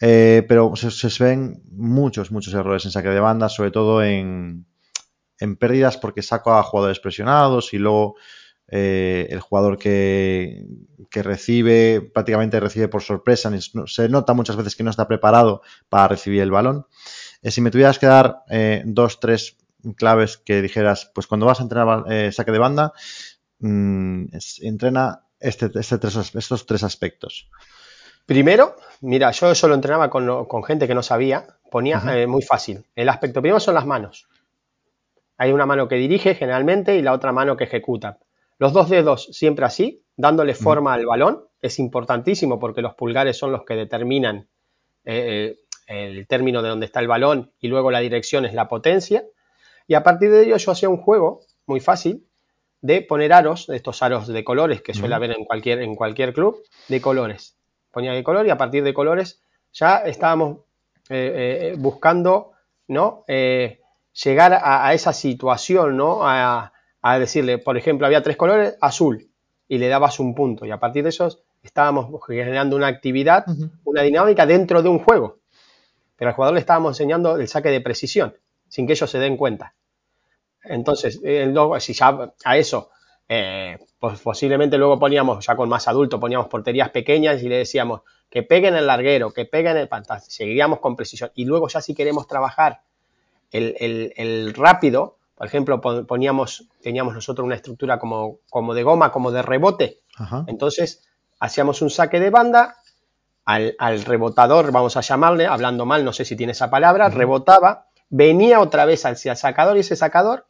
Eh, 0.02 0.44
pero 0.50 0.76
se, 0.76 1.24
ven 1.24 1.62
muchos, 1.70 2.32
muchos 2.32 2.56
errores 2.56 2.86
en 2.86 2.92
saque 2.92 3.10
de 3.10 3.20
banda, 3.20 3.50
sobre 3.50 3.70
todo 3.70 4.04
en, 4.04 4.66
en 5.38 5.56
pérdidas 5.58 5.98
porque 5.98 6.24
saco 6.24 6.56
a 6.56 6.64
jugadores 6.64 7.00
presionados 7.00 7.72
y 7.72 7.78
luego 7.78 8.16
eh, 8.68 9.28
el 9.30 9.40
jugador 9.40 9.78
que, 9.78 10.66
que, 11.12 11.22
recibe 11.22 12.02
prácticamente 12.02 12.60
recibe 12.60 12.88
por 12.88 13.04
sorpresa. 13.04 13.52
Se 13.86 14.10
nota 14.10 14.34
muchas 14.34 14.56
veces 14.56 14.76
que 14.76 14.82
no 14.82 14.90
está 14.90 15.08
preparado 15.08 15.62
para 15.88 16.08
recibir 16.08 16.42
el 16.42 16.50
balón. 16.50 16.88
si 17.44 17.62
me 17.62 17.70
tuvieras 17.70 18.00
que 18.00 18.08
dar 18.08 18.38
dos, 18.86 19.20
tres 19.20 19.56
claves 19.98 20.38
que 20.38 20.62
dijeras, 20.62 21.12
pues 21.14 21.28
cuando 21.28 21.46
vas 21.46 21.60
a 21.60 21.64
entrenar 21.64 22.06
eh, 22.10 22.32
saque 22.32 22.52
de 22.52 22.60
banda, 22.60 22.94
mm, 23.60 24.26
entrena 24.62 25.24
este, 25.40 25.70
este 25.78 26.00
estos 26.08 26.66
tres 26.66 26.84
aspectos. 26.84 27.50
Primero, 28.26 28.78
mira, 29.02 29.32
yo 29.32 29.52
eso 29.52 29.68
lo 29.68 29.76
entrenaba 29.76 30.10
con, 30.10 30.64
gente 30.64 30.88
que 30.88 30.96
no 30.96 31.04
sabía, 31.04 31.46
ponía 31.70 32.02
eh, 32.16 32.28
muy 32.28 32.42
fácil. 32.42 32.86
El 32.96 33.10
aspecto 33.10 33.42
primero 33.42 33.60
son 33.60 33.76
las 33.76 33.86
manos. 33.86 34.28
Hay 35.38 35.52
una 35.52 35.66
mano 35.66 35.90
que 35.90 35.96
dirige 35.96 36.36
generalmente 36.36 36.96
y 36.96 37.02
la 37.02 37.12
otra 37.12 37.34
mano 37.34 37.58
que 37.58 37.66
ejecuta. 37.66 38.20
Los 38.60 38.72
dos 38.72 38.90
dedos 38.90 39.28
siempre 39.34 39.66
así, 39.66 40.04
dándole 40.16 40.56
forma 40.56 40.94
al 40.94 41.06
balón, 41.06 41.44
es 41.62 41.80
importantísimo 41.80 42.60
porque 42.60 42.82
los 42.82 42.94
pulgares 42.94 43.38
son 43.38 43.52
los 43.52 43.66
que 43.66 43.76
determinan 43.76 44.48
eh, 45.04 45.58
el 45.88 46.26
término 46.28 46.62
de 46.62 46.70
donde 46.70 46.86
está 46.86 47.02
el 47.02 47.08
balón 47.08 47.52
y 47.60 47.68
luego 47.68 47.92
la 47.92 48.00
dirección 48.00 48.46
es 48.46 48.54
la 48.54 48.70
potencia. 48.70 49.26
Y 49.88 49.96
a 49.96 50.04
partir 50.04 50.32
de 50.32 50.44
ello 50.44 50.58
yo 50.58 50.72
hacía 50.72 50.90
un 50.90 50.98
juego 50.98 51.42
muy 51.66 51.80
fácil 51.80 52.26
de 52.82 53.02
poner 53.02 53.32
aros, 53.34 53.70
estos 53.70 54.04
aros 54.04 54.28
de 54.28 54.44
colores 54.44 54.82
que 54.82 54.94
suele 54.94 55.16
haber 55.16 55.32
en 55.32 55.46
cualquier, 55.46 55.82
en 55.82 55.96
cualquier 55.96 56.34
club, 56.34 56.62
de 56.90 57.02
colores. 57.02 57.56
Ponía 57.92 58.12
de 58.12 58.24
color 58.24 58.46
y 58.46 58.50
a 58.50 58.58
partir 58.58 58.84
de 58.84 58.94
colores 58.94 59.42
ya 59.72 59.98
estábamos 59.98 60.60
eh, 61.10 61.74
eh, 61.74 61.76
buscando 61.78 62.54
¿no? 62.88 63.24
Eh, 63.28 63.80
llegar 64.24 64.60
a, 64.62 64.94
esa 64.94 65.14
situación, 65.14 65.98
¿no? 65.98 66.20
A, 66.24 66.72
decirle, 67.20 67.58
por 67.58 67.78
ejemplo, 67.78 68.06
había 68.06 68.24
tres 68.24 68.38
colores, 68.38 68.78
azul, 68.80 69.30
y 69.68 69.78
le 69.78 69.88
dabas 69.88 70.20
un 70.20 70.36
punto. 70.36 70.66
Y 70.66 70.72
a 70.72 70.80
partir 70.80 71.04
de 71.04 71.10
esos 71.10 71.44
estábamos 71.62 72.10
generando 72.26 72.76
una 72.76 72.88
actividad, 72.88 73.46
una 73.84 74.02
dinámica 74.02 74.46
dentro 74.46 74.82
de 74.82 74.90
un 74.90 75.00
juego. 75.00 75.40
Pero 76.16 76.30
al 76.30 76.36
jugador 76.36 76.54
le 76.54 76.60
estábamos 76.60 76.92
enseñando 76.94 77.38
el 77.38 77.48
saque 77.48 77.70
de 77.70 77.82
precisión 77.82 78.36
sin 78.74 78.88
que 78.88 78.94
ellos 78.94 79.12
se 79.12 79.20
den 79.20 79.38
cuenta. 79.38 79.76
Entonces, 80.64 81.22
si 81.22 81.94
ya 81.94 82.32
a 82.44 82.58
eso, 82.58 82.90
eh, 83.30 83.78
pues 84.00 84.20
posiblemente 84.20 84.80
luego 84.80 84.98
poníamos, 84.98 85.46
ya 85.46 85.56
con 85.56 85.70
más 85.70 85.88
adulto, 85.88 86.20
poníamos 86.20 86.48
porterías 86.48 86.90
pequeñas 86.90 87.44
y 87.44 87.50
le 87.50 87.58
decíamos 87.58 88.02
que 88.32 88.42
peguen 88.42 88.76
el 88.76 88.88
larguero, 88.88 89.30
que 89.32 89.46
peguen 89.46 89.78
el 89.78 89.88
pantalla, 89.88 90.22
seguiríamos 90.22 90.80
con 90.80 90.96
precisión. 90.96 91.30
Y 91.36 91.46
luego 91.46 91.68
ya 91.68 91.82
si 91.82 91.94
queremos 91.94 92.26
trabajar 92.26 92.82
el, 93.52 94.56
rápido, 94.56 95.18
por 95.36 95.46
ejemplo, 95.46 95.80
poníamos, 95.80 96.68
teníamos 96.82 97.14
nosotros 97.14 97.46
una 97.46 97.54
estructura 97.54 98.00
como, 98.00 98.40
como 98.50 98.74
de 98.74 98.82
goma, 98.82 99.12
como 99.12 99.30
de 99.30 99.44
rebote. 99.44 100.00
Entonces, 100.48 101.08
hacíamos 101.40 101.84
un 101.84 101.92
saque 101.92 102.20
de 102.20 102.32
banda, 102.32 102.78
al, 103.46 104.04
rebotador, 104.04 104.72
vamos 104.72 104.98
a 104.98 105.02
llamarle, 105.02 105.46
hablando 105.46 105.86
mal, 105.86 106.04
no 106.04 106.12
sé 106.12 106.26
si 106.26 106.36
tiene 106.36 106.54
esa 106.54 106.72
palabra, 106.72 107.10
rebotaba, 107.10 107.90
venía 108.14 108.60
otra 108.60 108.86
vez 108.86 109.08
hacia 109.08 109.32
el 109.32 109.38
sacador 109.38 109.76
y 109.76 109.80
ese 109.80 109.96
sacador 109.96 110.46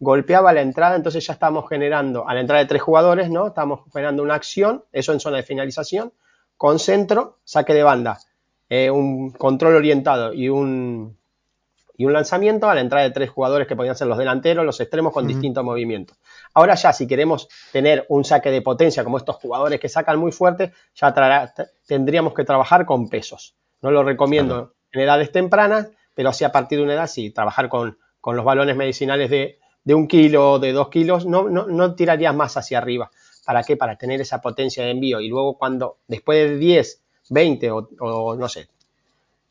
golpeaba 0.00 0.52
la 0.52 0.62
entrada, 0.62 0.96
entonces 0.96 1.24
ya 1.24 1.32
estamos 1.32 1.68
generando, 1.68 2.28
a 2.28 2.34
la 2.34 2.40
entrada 2.40 2.60
de 2.60 2.68
tres 2.68 2.82
jugadores, 2.82 3.30
¿no? 3.30 3.46
Estamos 3.46 3.82
generando 3.92 4.24
una 4.24 4.34
acción, 4.34 4.82
eso 4.90 5.12
en 5.12 5.20
zona 5.20 5.36
de 5.36 5.44
finalización, 5.44 6.12
con 6.56 6.80
centro, 6.80 7.38
saque 7.44 7.72
de 7.72 7.84
banda, 7.84 8.18
eh, 8.68 8.90
un 8.90 9.30
control 9.30 9.76
orientado 9.76 10.34
y 10.34 10.48
un, 10.48 11.16
y 11.96 12.04
un 12.04 12.12
lanzamiento 12.12 12.68
a 12.68 12.74
la 12.74 12.80
entrada 12.80 13.04
de 13.04 13.12
tres 13.12 13.30
jugadores 13.30 13.68
que 13.68 13.76
podían 13.76 13.94
ser 13.94 14.08
los 14.08 14.18
delanteros, 14.18 14.66
los 14.66 14.80
extremos 14.80 15.12
con 15.12 15.28
distintos 15.28 15.62
movimientos. 15.62 16.18
Ahora 16.52 16.74
ya, 16.74 16.92
si 16.92 17.06
queremos 17.06 17.48
tener 17.70 18.06
un 18.08 18.24
saque 18.24 18.50
de 18.50 18.60
potencia 18.60 19.04
como 19.04 19.18
estos 19.18 19.36
jugadores 19.36 19.78
que 19.78 19.88
sacan 19.88 20.18
muy 20.18 20.32
fuerte, 20.32 20.72
ya 20.96 21.14
tendríamos 21.86 22.34
que 22.34 22.42
trabajar 22.42 22.84
con 22.84 23.08
pesos. 23.08 23.54
No 23.82 23.92
lo 23.92 24.02
recomiendo 24.02 24.72
en 24.90 25.00
edades 25.00 25.30
tempranas, 25.30 25.90
pero 26.14 26.30
así 26.30 26.44
a 26.44 26.52
partir 26.52 26.78
de 26.78 26.84
una 26.84 26.94
edad 26.94 27.06
sí, 27.06 27.30
trabajar 27.30 27.68
con, 27.68 27.98
con 28.20 28.36
los 28.36 28.44
balones 28.44 28.76
medicinales 28.76 29.30
de, 29.30 29.58
de 29.84 29.94
un 29.94 30.08
kilo, 30.08 30.58
de 30.58 30.72
dos 30.72 30.88
kilos, 30.88 31.26
no, 31.26 31.48
no, 31.48 31.66
no 31.66 31.94
tirarías 31.94 32.34
más 32.34 32.56
hacia 32.56 32.78
arriba. 32.78 33.10
¿Para 33.44 33.62
qué? 33.62 33.76
Para 33.76 33.96
tener 33.96 34.20
esa 34.20 34.40
potencia 34.40 34.84
de 34.84 34.90
envío. 34.90 35.20
Y 35.20 35.28
luego 35.28 35.58
cuando, 35.58 35.98
después 36.08 36.50
de 36.50 36.56
10, 36.56 37.02
20 37.28 37.70
o, 37.70 38.36
no 38.36 38.48
sé, 38.48 38.68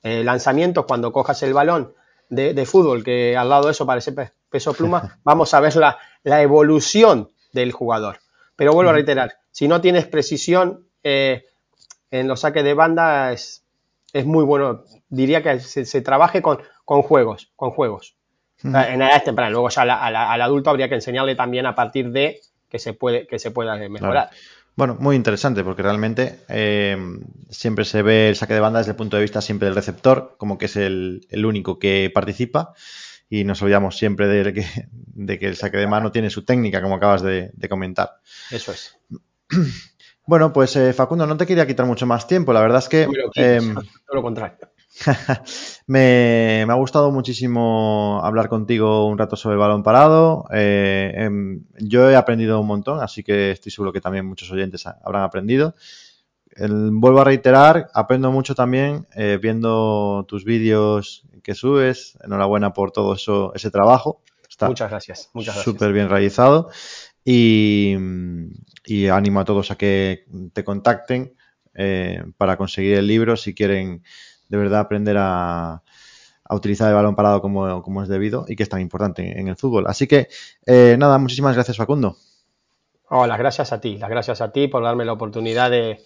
eh, 0.01 0.23
lanzamientos, 0.23 0.85
cuando 0.85 1.13
cojas 1.13 1.41
el 1.43 1.53
balón 1.53 1.93
de, 2.29 2.65
fútbol, 2.65 3.03
que 3.03 3.37
al 3.37 3.49
lado 3.49 3.65
de 3.65 3.71
eso 3.71 3.85
parece 3.85 4.11
peso 4.49 4.73
pluma, 4.73 5.19
vamos 5.23 5.53
a 5.53 5.59
ver 5.59 5.75
la, 5.75 6.41
evolución 6.41 7.29
del 7.51 7.71
jugador. 7.71 8.17
Pero 8.55 8.73
vuelvo 8.73 8.89
a 8.89 8.93
reiterar, 8.93 9.37
si 9.51 9.67
no 9.67 9.81
tienes 9.81 10.07
precisión 10.07 10.87
eh, 11.03 11.45
en 12.09 12.27
los 12.27 12.39
saques 12.39 12.63
de 12.63 12.73
banda, 12.73 13.31
es, 13.31 13.63
es 14.13 14.25
muy 14.25 14.43
bueno. 14.43 14.83
Diría 15.13 15.43
que 15.43 15.59
se, 15.59 16.01
trabaje 16.01 16.41
con, 16.41 16.57
con, 16.85 17.03
juegos, 17.03 17.51
con 17.55 17.69
juegos. 17.69 18.15
En 18.63 19.01
edades 19.01 19.23
tempranas. 19.23 19.51
Luego 19.51 19.69
ya 19.69 19.83
al 19.83 20.41
adulto 20.41 20.71
habría 20.71 20.89
que 20.89 20.95
enseñarle 20.95 21.35
también 21.35 21.67
a 21.67 21.75
partir 21.75 22.11
de 22.11 22.41
que 22.67 22.79
se 22.79 22.93
puede, 22.93 23.27
que 23.27 23.37
se 23.37 23.51
pueda 23.51 23.75
mejorar. 23.75 24.31
Bueno, 24.75 24.97
muy 24.99 25.15
interesante 25.15 25.63
porque 25.63 25.83
realmente 25.83 26.39
eh, 26.49 26.97
siempre 27.51 27.85
se 27.85 28.01
ve 28.01 28.29
el 28.29 28.35
saque 28.35 28.55
de 28.55 28.59
banda 28.59 28.79
desde 28.79 28.93
el 28.93 28.97
punto 28.97 29.17
de 29.17 29.21
vista 29.21 29.39
siempre 29.39 29.67
del 29.67 29.75
receptor, 29.75 30.33
como 30.39 30.57
que 30.57 30.65
es 30.65 30.75
el, 30.77 31.27
único 31.45 31.77
que 31.77 32.11
participa 32.11 32.73
y 33.29 33.43
nos 33.43 33.61
olvidamos 33.61 33.97
siempre 33.97 34.27
de 34.27 34.51
que, 34.51 34.65
de 34.91 35.37
que, 35.37 35.45
el 35.45 35.57
saque 35.57 35.77
de 35.77 35.85
mano 35.85 36.11
tiene 36.11 36.31
su 36.31 36.43
técnica, 36.43 36.81
como 36.81 36.95
acabas 36.95 37.21
de, 37.21 37.51
comentar. 37.69 38.13
Eso 38.49 38.71
es. 38.71 38.97
Bueno, 40.25 40.53
pues 40.53 40.75
eh, 40.75 40.93
Facundo, 40.93 41.27
no 41.27 41.37
te 41.37 41.45
quería 41.45 41.67
quitar 41.67 41.85
mucho 41.85 42.07
más 42.07 42.25
tiempo. 42.25 42.53
La 42.53 42.61
verdad 42.61 42.79
es 42.79 42.89
que... 42.89 43.03
Em, 43.35 43.75
todo 43.75 44.15
lo 44.15 44.21
contrario. 44.23 44.57
me, 45.87 46.65
ha 46.69 46.73
gustado 46.75 47.11
muchísimo 47.11 48.21
hablar 48.23 48.49
contigo 48.49 49.07
un 49.07 49.17
rato 49.17 49.35
sobre 49.35 49.53
el 49.53 49.59
balón 49.59 49.83
parado. 49.83 50.45
Eh, 50.53 51.13
em, 51.15 51.63
yo 51.79 52.09
he 52.09 52.15
aprendido 52.15 52.59
un 52.59 52.67
montón, 52.67 53.01
así 53.01 53.23
que 53.23 53.51
estoy 53.51 53.71
seguro 53.71 53.91
que 53.91 54.01
también 54.01 54.25
muchos 54.25 54.51
oyentes 54.51 54.85
habrán 54.85 55.23
aprendido. 55.23 55.75
vuelvo 56.57 57.21
a 57.21 57.23
reiterar, 57.23 57.89
aprendo 57.93 58.31
mucho 58.31 58.55
también 58.55 59.07
eh, 59.15 59.39
viendo 59.41 60.25
tus 60.27 60.45
vídeos 60.45 61.25
que 61.41 61.55
subes. 61.55 62.17
Enhorabuena 62.23 62.73
por 62.73 62.91
todo 62.91 63.15
eso, 63.15 63.51
ese 63.55 63.71
trabajo. 63.71 64.21
Está 64.47 64.67
muchas 64.67 64.89
gracias. 64.89 65.29
Muchas 65.33 65.55
gracias. 65.55 65.73
Súper 65.73 65.93
bien 65.93 66.09
realizado. 66.09 66.69
Y, 67.25 67.95
y, 68.85 69.07
animo 69.07 69.39
a 69.39 69.45
todos 69.45 69.71
a 69.71 69.77
que 69.77 70.25
te 70.51 70.63
contacten 70.65 71.33
eh, 71.73 72.23
para 72.37 72.57
conseguir 72.57 72.95
el 72.95 73.07
libro 73.07 73.37
si 73.37 73.55
quieren 73.55 74.03
de 74.53 74.59
verdad 74.59 74.81
aprender 74.81 75.17
a, 75.19 75.81
utilizar 76.51 76.87
el 76.87 76.93
balón 76.93 77.15
parado 77.15 77.41
como, 77.41 78.03
es 78.03 78.07
debido 78.07 78.45
y 78.47 78.55
que 78.55 78.61
es 78.61 78.69
tan 78.69 78.81
importante 78.81 79.39
en 79.39 79.47
el 79.47 79.55
fútbol. 79.55 79.87
Así 79.87 80.05
que, 80.05 80.27
eh, 80.67 80.95
nada, 80.99 81.17
muchísimas 81.17 81.55
gracias 81.55 81.77
Facundo. 81.77 82.15
Oh, 83.09 83.25
las 83.25 83.39
gracias 83.39 83.73
a 83.73 83.81
ti, 83.81 83.97
las 83.97 84.11
gracias 84.11 84.41
a 84.41 84.51
ti 84.51 84.67
por 84.67 84.83
darme 84.83 85.05
la 85.05 85.13
oportunidad 85.13 85.71
de, 85.71 85.97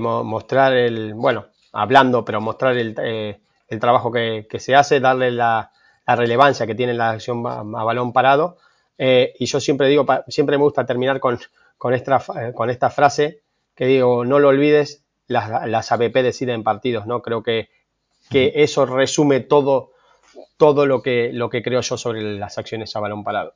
mostrar 0.00 0.72
el, 0.72 1.14
bueno, 1.14 1.46
hablando, 1.72 2.24
pero 2.24 2.40
mostrar 2.40 2.76
el, 2.76 2.96
eh, 3.00 3.40
trabajo 3.78 4.10
que, 4.10 4.48
se 4.58 4.74
hace, 4.74 4.98
darle 4.98 5.30
la, 5.30 5.70
relevancia 6.04 6.66
que 6.66 6.74
tiene 6.74 6.94
la 6.94 7.10
acción 7.10 7.46
a, 7.46 7.62
balón 7.84 8.12
parado. 8.12 8.56
Eh, 8.98 9.34
y 9.38 9.46
yo 9.46 9.60
siempre 9.60 9.86
digo, 9.86 10.04
siempre 10.26 10.58
me 10.58 10.64
gusta 10.64 10.84
terminar 10.84 11.20
con, 11.20 11.38
con, 11.78 11.94
esta, 11.94 12.20
con 12.54 12.70
esta 12.70 12.90
frase 12.90 13.42
que 13.76 13.86
digo, 13.86 14.24
no 14.24 14.40
lo 14.40 14.48
olvides, 14.48 15.04
las, 15.28 15.68
las 15.68 15.92
ABP 15.92 16.22
deciden 16.22 16.64
partidos, 16.64 17.06
¿no? 17.06 17.22
Creo 17.22 17.44
que 17.44 17.68
que 18.30 18.52
eso 18.56 18.86
resume 18.86 19.40
todo, 19.40 19.92
todo 20.56 20.86
lo, 20.86 21.02
que, 21.02 21.30
lo 21.32 21.50
que 21.50 21.62
creo 21.62 21.80
yo 21.80 21.96
sobre 21.96 22.22
las 22.38 22.58
acciones 22.58 22.94
a 22.96 23.00
balón 23.00 23.24
parado. 23.24 23.54